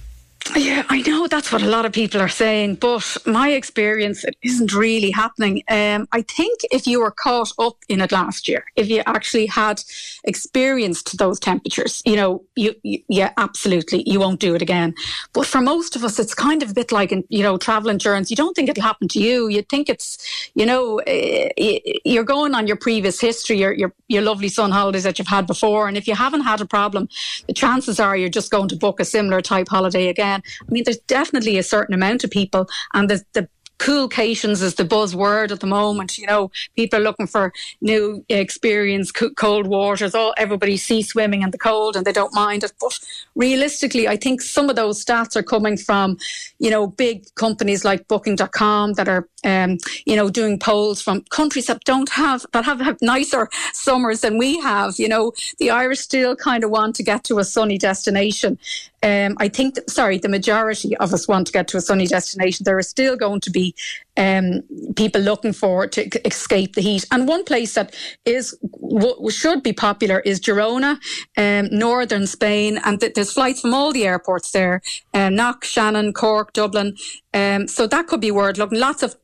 Yeah, 0.55 0.83
I 0.89 1.01
know 1.01 1.27
that's 1.27 1.51
what 1.51 1.61
a 1.61 1.67
lot 1.67 1.85
of 1.85 1.91
people 1.91 2.19
are 2.19 2.27
saying, 2.27 2.75
but 2.75 3.17
my 3.25 3.51
experience 3.51 4.23
it 4.23 4.35
isn't 4.41 4.73
really 4.73 5.11
happening. 5.11 5.61
Um, 5.69 6.07
I 6.11 6.23
think 6.23 6.61
if 6.71 6.87
you 6.87 7.01
were 7.01 7.11
caught 7.11 7.51
up 7.59 7.77
in 7.87 8.01
it 8.01 8.11
last 8.11 8.47
year, 8.47 8.65
if 8.75 8.89
you 8.89 9.03
actually 9.05 9.45
had 9.45 9.81
experienced 10.23 11.17
those 11.19 11.39
temperatures, 11.39 12.01
you 12.03 12.15
know, 12.15 12.43
you, 12.55 12.73
you, 12.83 12.99
yeah, 13.07 13.31
absolutely, 13.37 14.03
you 14.09 14.19
won't 14.19 14.39
do 14.39 14.55
it 14.55 14.61
again. 14.61 14.95
But 15.33 15.45
for 15.45 15.61
most 15.61 15.95
of 15.95 16.03
us, 16.03 16.19
it's 16.19 16.33
kind 16.33 16.63
of 16.63 16.71
a 16.71 16.73
bit 16.73 16.91
like, 16.91 17.11
you 17.29 17.43
know, 17.43 17.57
travel 17.57 17.89
insurance. 17.89 18.31
You 18.31 18.35
don't 18.35 18.55
think 18.55 18.69
it'll 18.69 18.83
happen 18.83 19.07
to 19.09 19.19
you. 19.19 19.49
You 19.49 19.61
think 19.61 19.87
it's, 19.87 20.17
you 20.55 20.65
know, 20.65 20.97
eh, 21.05 21.79
you're 22.03 22.23
going 22.23 22.55
on 22.55 22.65
your 22.65 22.77
previous 22.77 23.21
history, 23.21 23.59
your, 23.59 23.73
your 23.73 23.93
your 24.07 24.23
lovely 24.23 24.49
sun 24.49 24.71
holidays 24.71 25.03
that 25.03 25.19
you've 25.19 25.27
had 25.27 25.45
before, 25.45 25.87
and 25.87 25.95
if 25.95 26.07
you 26.07 26.15
haven't 26.15 26.41
had 26.41 26.59
a 26.59 26.65
problem, 26.65 27.07
the 27.47 27.53
chances 27.53 27.99
are 27.99 28.17
you're 28.17 28.29
just 28.29 28.49
going 28.51 28.67
to 28.69 28.75
book 28.75 28.99
a 28.99 29.05
similar 29.05 29.41
type 29.41 29.67
holiday 29.69 30.07
again. 30.07 30.41
I 30.61 30.71
mean, 30.71 30.83
there's 30.83 30.99
definitely 30.99 31.57
a 31.57 31.63
certain 31.63 31.93
amount 31.93 32.23
of 32.23 32.31
people, 32.31 32.67
and 32.93 33.09
the, 33.09 33.23
the 33.33 33.47
coolcations 33.79 34.61
is 34.61 34.75
the 34.75 34.83
buzzword 34.83 35.51
at 35.51 35.61
the 35.61 35.67
moment. 35.67 36.17
You 36.17 36.27
know, 36.27 36.51
people 36.75 36.99
are 36.99 37.03
looking 37.03 37.27
for 37.27 37.51
new 37.81 38.23
experience, 38.29 39.11
cold 39.11 39.67
waters. 39.67 40.13
All 40.13 40.33
everybody 40.37 40.77
sea 40.77 41.01
swimming 41.01 41.41
in 41.41 41.51
the 41.51 41.57
cold, 41.57 41.95
and 41.95 42.05
they 42.05 42.11
don't 42.11 42.35
mind 42.35 42.63
it. 42.63 42.73
But 42.79 42.99
realistically, 43.35 44.07
I 44.07 44.17
think 44.17 44.41
some 44.41 44.69
of 44.69 44.75
those 44.75 45.03
stats 45.03 45.35
are 45.35 45.43
coming 45.43 45.77
from, 45.77 46.17
you 46.59 46.69
know, 46.69 46.87
big 46.87 47.23
companies 47.35 47.83
like 47.83 48.07
Booking.com 48.07 48.93
that 48.93 49.07
are, 49.07 49.27
um, 49.43 49.77
you 50.05 50.15
know, 50.15 50.29
doing 50.29 50.59
polls 50.59 51.01
from 51.01 51.21
countries 51.29 51.67
that 51.67 51.83
don't 51.85 52.09
have 52.09 52.45
that 52.51 52.65
have, 52.65 52.81
have 52.81 53.01
nicer 53.01 53.49
summers 53.73 54.21
than 54.21 54.37
we 54.37 54.59
have. 54.59 54.99
You 54.99 55.07
know, 55.07 55.31
the 55.57 55.71
Irish 55.71 55.99
still 55.99 56.35
kind 56.35 56.63
of 56.63 56.69
want 56.69 56.95
to 56.97 57.03
get 57.03 57.23
to 57.25 57.39
a 57.39 57.45
sunny 57.45 57.77
destination. 57.77 58.59
Um, 59.01 59.37
I 59.39 59.47
think, 59.47 59.75
sorry, 59.87 60.17
the 60.17 60.29
majority 60.29 60.95
of 60.97 61.13
us 61.13 61.27
want 61.27 61.47
to 61.47 61.53
get 61.53 61.67
to 61.69 61.77
a 61.77 61.81
sunny 61.81 62.05
destination. 62.05 62.63
There 62.63 62.77
are 62.77 62.83
still 62.83 63.15
going 63.15 63.41
to 63.41 63.51
be 63.51 63.75
um, 64.17 64.61
people 64.95 65.21
looking 65.21 65.53
for 65.53 65.87
to 65.87 66.27
escape 66.27 66.75
the 66.75 66.81
heat. 66.81 67.05
And 67.11 67.27
one 67.27 67.43
place 67.45 67.75
that 67.75 67.95
is 68.25 68.57
w- 68.81 69.29
should 69.29 69.63
be 69.63 69.73
popular 69.73 70.19
is 70.19 70.39
Girona, 70.41 70.99
um, 71.37 71.69
northern 71.71 72.27
Spain, 72.27 72.79
and 72.83 72.99
th- 72.99 73.13
there's 73.13 73.31
flights 73.31 73.61
from 73.61 73.73
all 73.73 73.93
the 73.93 74.05
airports 74.05 74.51
there: 74.51 74.81
uh, 75.13 75.29
Knock, 75.29 75.63
Shannon, 75.63 76.13
Cork, 76.13 76.53
Dublin. 76.53 76.95
Um, 77.33 77.67
so 77.67 77.87
that 77.87 78.07
could 78.07 78.21
be 78.21 78.31
worth 78.31 78.57
looking. 78.57 78.79
Lots 78.79 79.03
of 79.03 79.15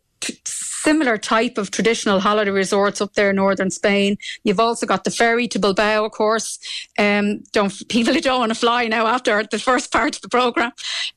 similar 0.45 1.17
type 1.17 1.57
of 1.57 1.71
traditional 1.71 2.19
holiday 2.19 2.51
resorts 2.51 3.01
up 3.01 3.13
there 3.13 3.31
in 3.31 3.35
northern 3.37 3.71
Spain. 3.71 4.17
You've 4.43 4.59
also 4.59 4.85
got 4.85 5.03
the 5.03 5.09
ferry 5.09 5.47
to 5.47 5.57
Bilbao, 5.57 6.05
of 6.05 6.11
course. 6.11 6.59
Um, 6.99 7.43
don't 7.53 7.73
people 7.89 8.13
who 8.13 8.21
don't 8.21 8.39
want 8.39 8.51
to 8.51 8.59
fly 8.59 8.87
now 8.87 9.07
after 9.07 9.43
the 9.43 9.59
first 9.59 9.91
part 9.91 10.15
of 10.15 10.21
the 10.21 10.29
program. 10.29 10.71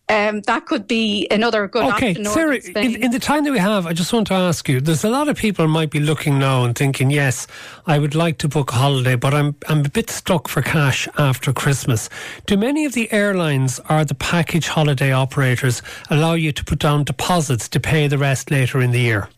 Um, 0.08 0.40
that 0.42 0.66
could 0.66 0.86
be 0.86 1.26
another 1.30 1.68
good 1.68 1.84
okay, 1.84 2.10
option. 2.10 2.24
Sarah, 2.24 2.56
in, 2.56 3.02
in, 3.02 3.10
the 3.10 3.18
time 3.18 3.44
that 3.44 3.52
we 3.52 3.58
have, 3.58 3.86
I 3.86 3.92
just 3.92 4.12
want 4.12 4.26
to 4.28 4.34
ask 4.34 4.68
you: 4.68 4.80
There's 4.80 5.04
a 5.04 5.10
lot 5.10 5.28
of 5.28 5.36
people 5.36 5.68
might 5.68 5.90
be 5.90 6.00
looking 6.00 6.38
now 6.38 6.64
and 6.64 6.76
thinking, 6.76 7.10
"Yes, 7.10 7.46
I 7.86 7.98
would 7.98 8.14
like 8.14 8.38
to 8.38 8.48
book 8.48 8.72
a 8.72 8.76
holiday, 8.76 9.16
but 9.16 9.34
I'm 9.34 9.56
I'm 9.68 9.84
a 9.84 9.88
bit 9.90 10.08
stuck 10.08 10.48
for 10.48 10.62
cash 10.62 11.08
after 11.18 11.52
Christmas." 11.52 12.08
Do 12.46 12.56
many 12.56 12.86
of 12.86 12.94
the 12.94 13.12
airlines 13.12 13.80
or 13.90 14.04
the 14.04 14.14
package 14.14 14.68
holiday 14.68 15.12
operators 15.12 15.82
allow 16.08 16.34
you 16.34 16.52
to 16.52 16.64
put 16.64 16.78
down 16.78 17.04
deposits 17.04 17.68
to 17.68 17.80
pay 17.80 18.08
the 18.08 18.18
rest 18.18 18.50
later 18.50 18.80
in 18.80 18.92
the 18.92 19.00
year? 19.00 19.28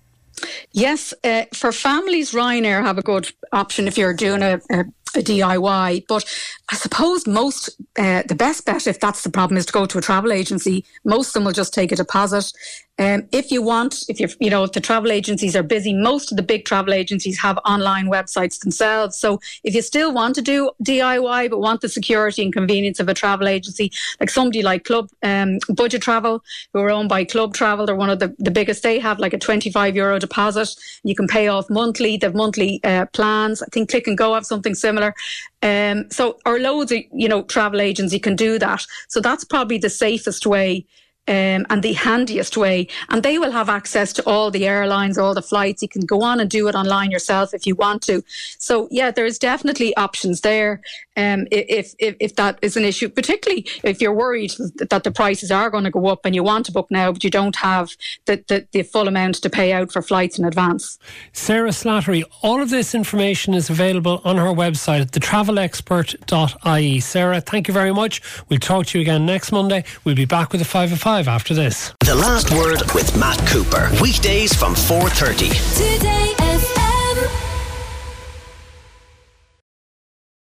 Yes, 0.72 1.12
uh, 1.24 1.44
for 1.52 1.72
families, 1.72 2.32
Ryanair 2.32 2.82
have 2.82 2.98
a 2.98 3.02
good 3.02 3.32
option 3.52 3.88
if 3.88 3.98
you're 3.98 4.14
doing 4.14 4.42
a, 4.42 4.60
a 4.70 4.84
a 5.16 5.20
DIY. 5.20 6.04
But 6.08 6.24
I 6.70 6.76
suppose 6.76 7.26
most, 7.26 7.70
uh, 7.98 8.22
the 8.26 8.34
best 8.34 8.64
bet, 8.64 8.86
if 8.86 9.00
that's 9.00 9.22
the 9.22 9.30
problem, 9.30 9.58
is 9.58 9.66
to 9.66 9.72
go 9.72 9.86
to 9.86 9.98
a 9.98 10.02
travel 10.02 10.32
agency. 10.32 10.84
Most 11.04 11.28
of 11.28 11.32
them 11.34 11.44
will 11.44 11.52
just 11.52 11.74
take 11.74 11.92
a 11.92 11.96
deposit. 11.96 12.52
Um, 13.00 13.26
if 13.32 13.50
you 13.50 13.62
want, 13.62 14.04
if 14.10 14.20
you 14.20 14.28
you 14.40 14.50
know, 14.50 14.62
if 14.62 14.72
the 14.72 14.80
travel 14.80 15.10
agencies 15.10 15.56
are 15.56 15.62
busy, 15.62 15.94
most 15.94 16.30
of 16.30 16.36
the 16.36 16.42
big 16.42 16.66
travel 16.66 16.92
agencies 16.92 17.38
have 17.38 17.58
online 17.64 18.08
websites 18.08 18.60
themselves. 18.60 19.18
So 19.18 19.40
if 19.64 19.74
you 19.74 19.80
still 19.80 20.12
want 20.12 20.34
to 20.34 20.42
do 20.42 20.70
DIY 20.84 21.48
but 21.48 21.60
want 21.60 21.80
the 21.80 21.88
security 21.88 22.42
and 22.42 22.52
convenience 22.52 23.00
of 23.00 23.08
a 23.08 23.14
travel 23.14 23.48
agency, 23.48 23.90
like 24.20 24.28
somebody 24.28 24.62
like 24.62 24.84
Club 24.84 25.08
um, 25.22 25.60
Budget 25.70 26.02
Travel, 26.02 26.44
who 26.74 26.80
are 26.80 26.90
owned 26.90 27.08
by 27.08 27.24
Club 27.24 27.54
Travel, 27.54 27.86
they're 27.86 27.96
one 27.96 28.10
of 28.10 28.18
the, 28.18 28.34
the 28.38 28.50
biggest. 28.50 28.82
They 28.82 28.98
have 28.98 29.18
like 29.18 29.32
a 29.32 29.38
25 29.38 29.96
euro 29.96 30.18
deposit. 30.18 30.68
You 31.02 31.14
can 31.14 31.26
pay 31.26 31.48
off 31.48 31.70
monthly. 31.70 32.18
They 32.18 32.26
have 32.26 32.34
monthly 32.34 32.80
uh, 32.84 33.06
plans. 33.06 33.62
I 33.62 33.66
think 33.72 33.88
Click 33.88 34.08
and 34.08 34.18
Go 34.18 34.34
have 34.34 34.44
something 34.44 34.74
similar. 34.74 35.14
Um, 35.62 36.10
so, 36.10 36.38
or 36.44 36.58
loads 36.58 36.92
of, 36.92 36.98
you 37.14 37.28
know, 37.28 37.44
travel 37.44 37.80
agents, 37.80 38.12
you 38.12 38.20
can 38.20 38.36
do 38.36 38.58
that. 38.58 38.84
So 39.08 39.20
that's 39.20 39.44
probably 39.44 39.78
the 39.78 39.88
safest 39.88 40.46
way 40.46 40.84
um, 41.28 41.66
and 41.70 41.82
the 41.82 41.92
handiest 41.92 42.56
way. 42.56 42.88
And 43.08 43.22
they 43.22 43.38
will 43.38 43.52
have 43.52 43.68
access 43.68 44.12
to 44.14 44.22
all 44.26 44.50
the 44.50 44.66
airlines, 44.66 45.18
all 45.18 45.34
the 45.34 45.42
flights. 45.42 45.82
You 45.82 45.88
can 45.88 46.02
go 46.02 46.22
on 46.22 46.40
and 46.40 46.50
do 46.50 46.66
it 46.68 46.74
online 46.74 47.10
yourself 47.10 47.54
if 47.54 47.66
you 47.66 47.74
want 47.74 48.02
to. 48.02 48.22
So 48.58 48.88
yeah, 48.90 49.10
there's 49.10 49.38
definitely 49.38 49.96
options 49.96 50.40
there. 50.40 50.80
Um, 51.16 51.46
if, 51.50 51.94
if 51.98 52.16
if 52.18 52.36
that 52.36 52.58
is 52.62 52.76
an 52.76 52.84
issue, 52.84 53.08
particularly 53.08 53.66
if 53.84 54.00
you're 54.00 54.14
worried 54.14 54.52
that 54.76 55.04
the 55.04 55.10
prices 55.10 55.50
are 55.50 55.68
going 55.68 55.84
to 55.84 55.90
go 55.90 56.06
up 56.06 56.24
and 56.24 56.34
you 56.34 56.42
want 56.42 56.66
to 56.66 56.72
book 56.72 56.88
now, 56.90 57.12
but 57.12 57.22
you 57.22 57.30
don't 57.30 57.56
have 57.56 57.90
the, 58.24 58.42
the, 58.48 58.66
the 58.72 58.82
full 58.82 59.06
amount 59.06 59.36
to 59.42 59.50
pay 59.50 59.72
out 59.72 59.92
for 59.92 60.02
flights 60.02 60.38
in 60.38 60.44
advance. 60.44 60.98
Sarah 61.32 61.70
Slattery, 61.70 62.22
all 62.42 62.62
of 62.62 62.70
this 62.70 62.94
information 62.94 63.54
is 63.54 63.68
available 63.68 64.22
on 64.24 64.36
her 64.36 64.46
website 64.46 65.02
at 65.02 65.10
thetravelexpert.ie. 65.12 67.00
Sarah, 67.00 67.40
thank 67.40 67.68
you 67.68 67.74
very 67.74 67.92
much. 67.92 68.22
We'll 68.48 68.58
talk 68.58 68.86
to 68.86 68.98
you 68.98 69.02
again 69.02 69.26
next 69.26 69.52
Monday. 69.52 69.84
We'll 70.04 70.14
be 70.14 70.24
back 70.24 70.52
with 70.52 70.62
a 70.62 70.64
five 70.64 70.90
of 70.92 71.00
five 71.00 71.09
after 71.18 71.54
this. 71.54 71.92
The 72.00 72.14
Last 72.14 72.50
Word 72.52 72.80
with 72.94 73.16
Matt 73.18 73.44
Cooper. 73.48 73.90
Weekdays 74.00 74.54
from 74.54 74.74
4.30. 74.74 75.96
Today. 75.96 76.39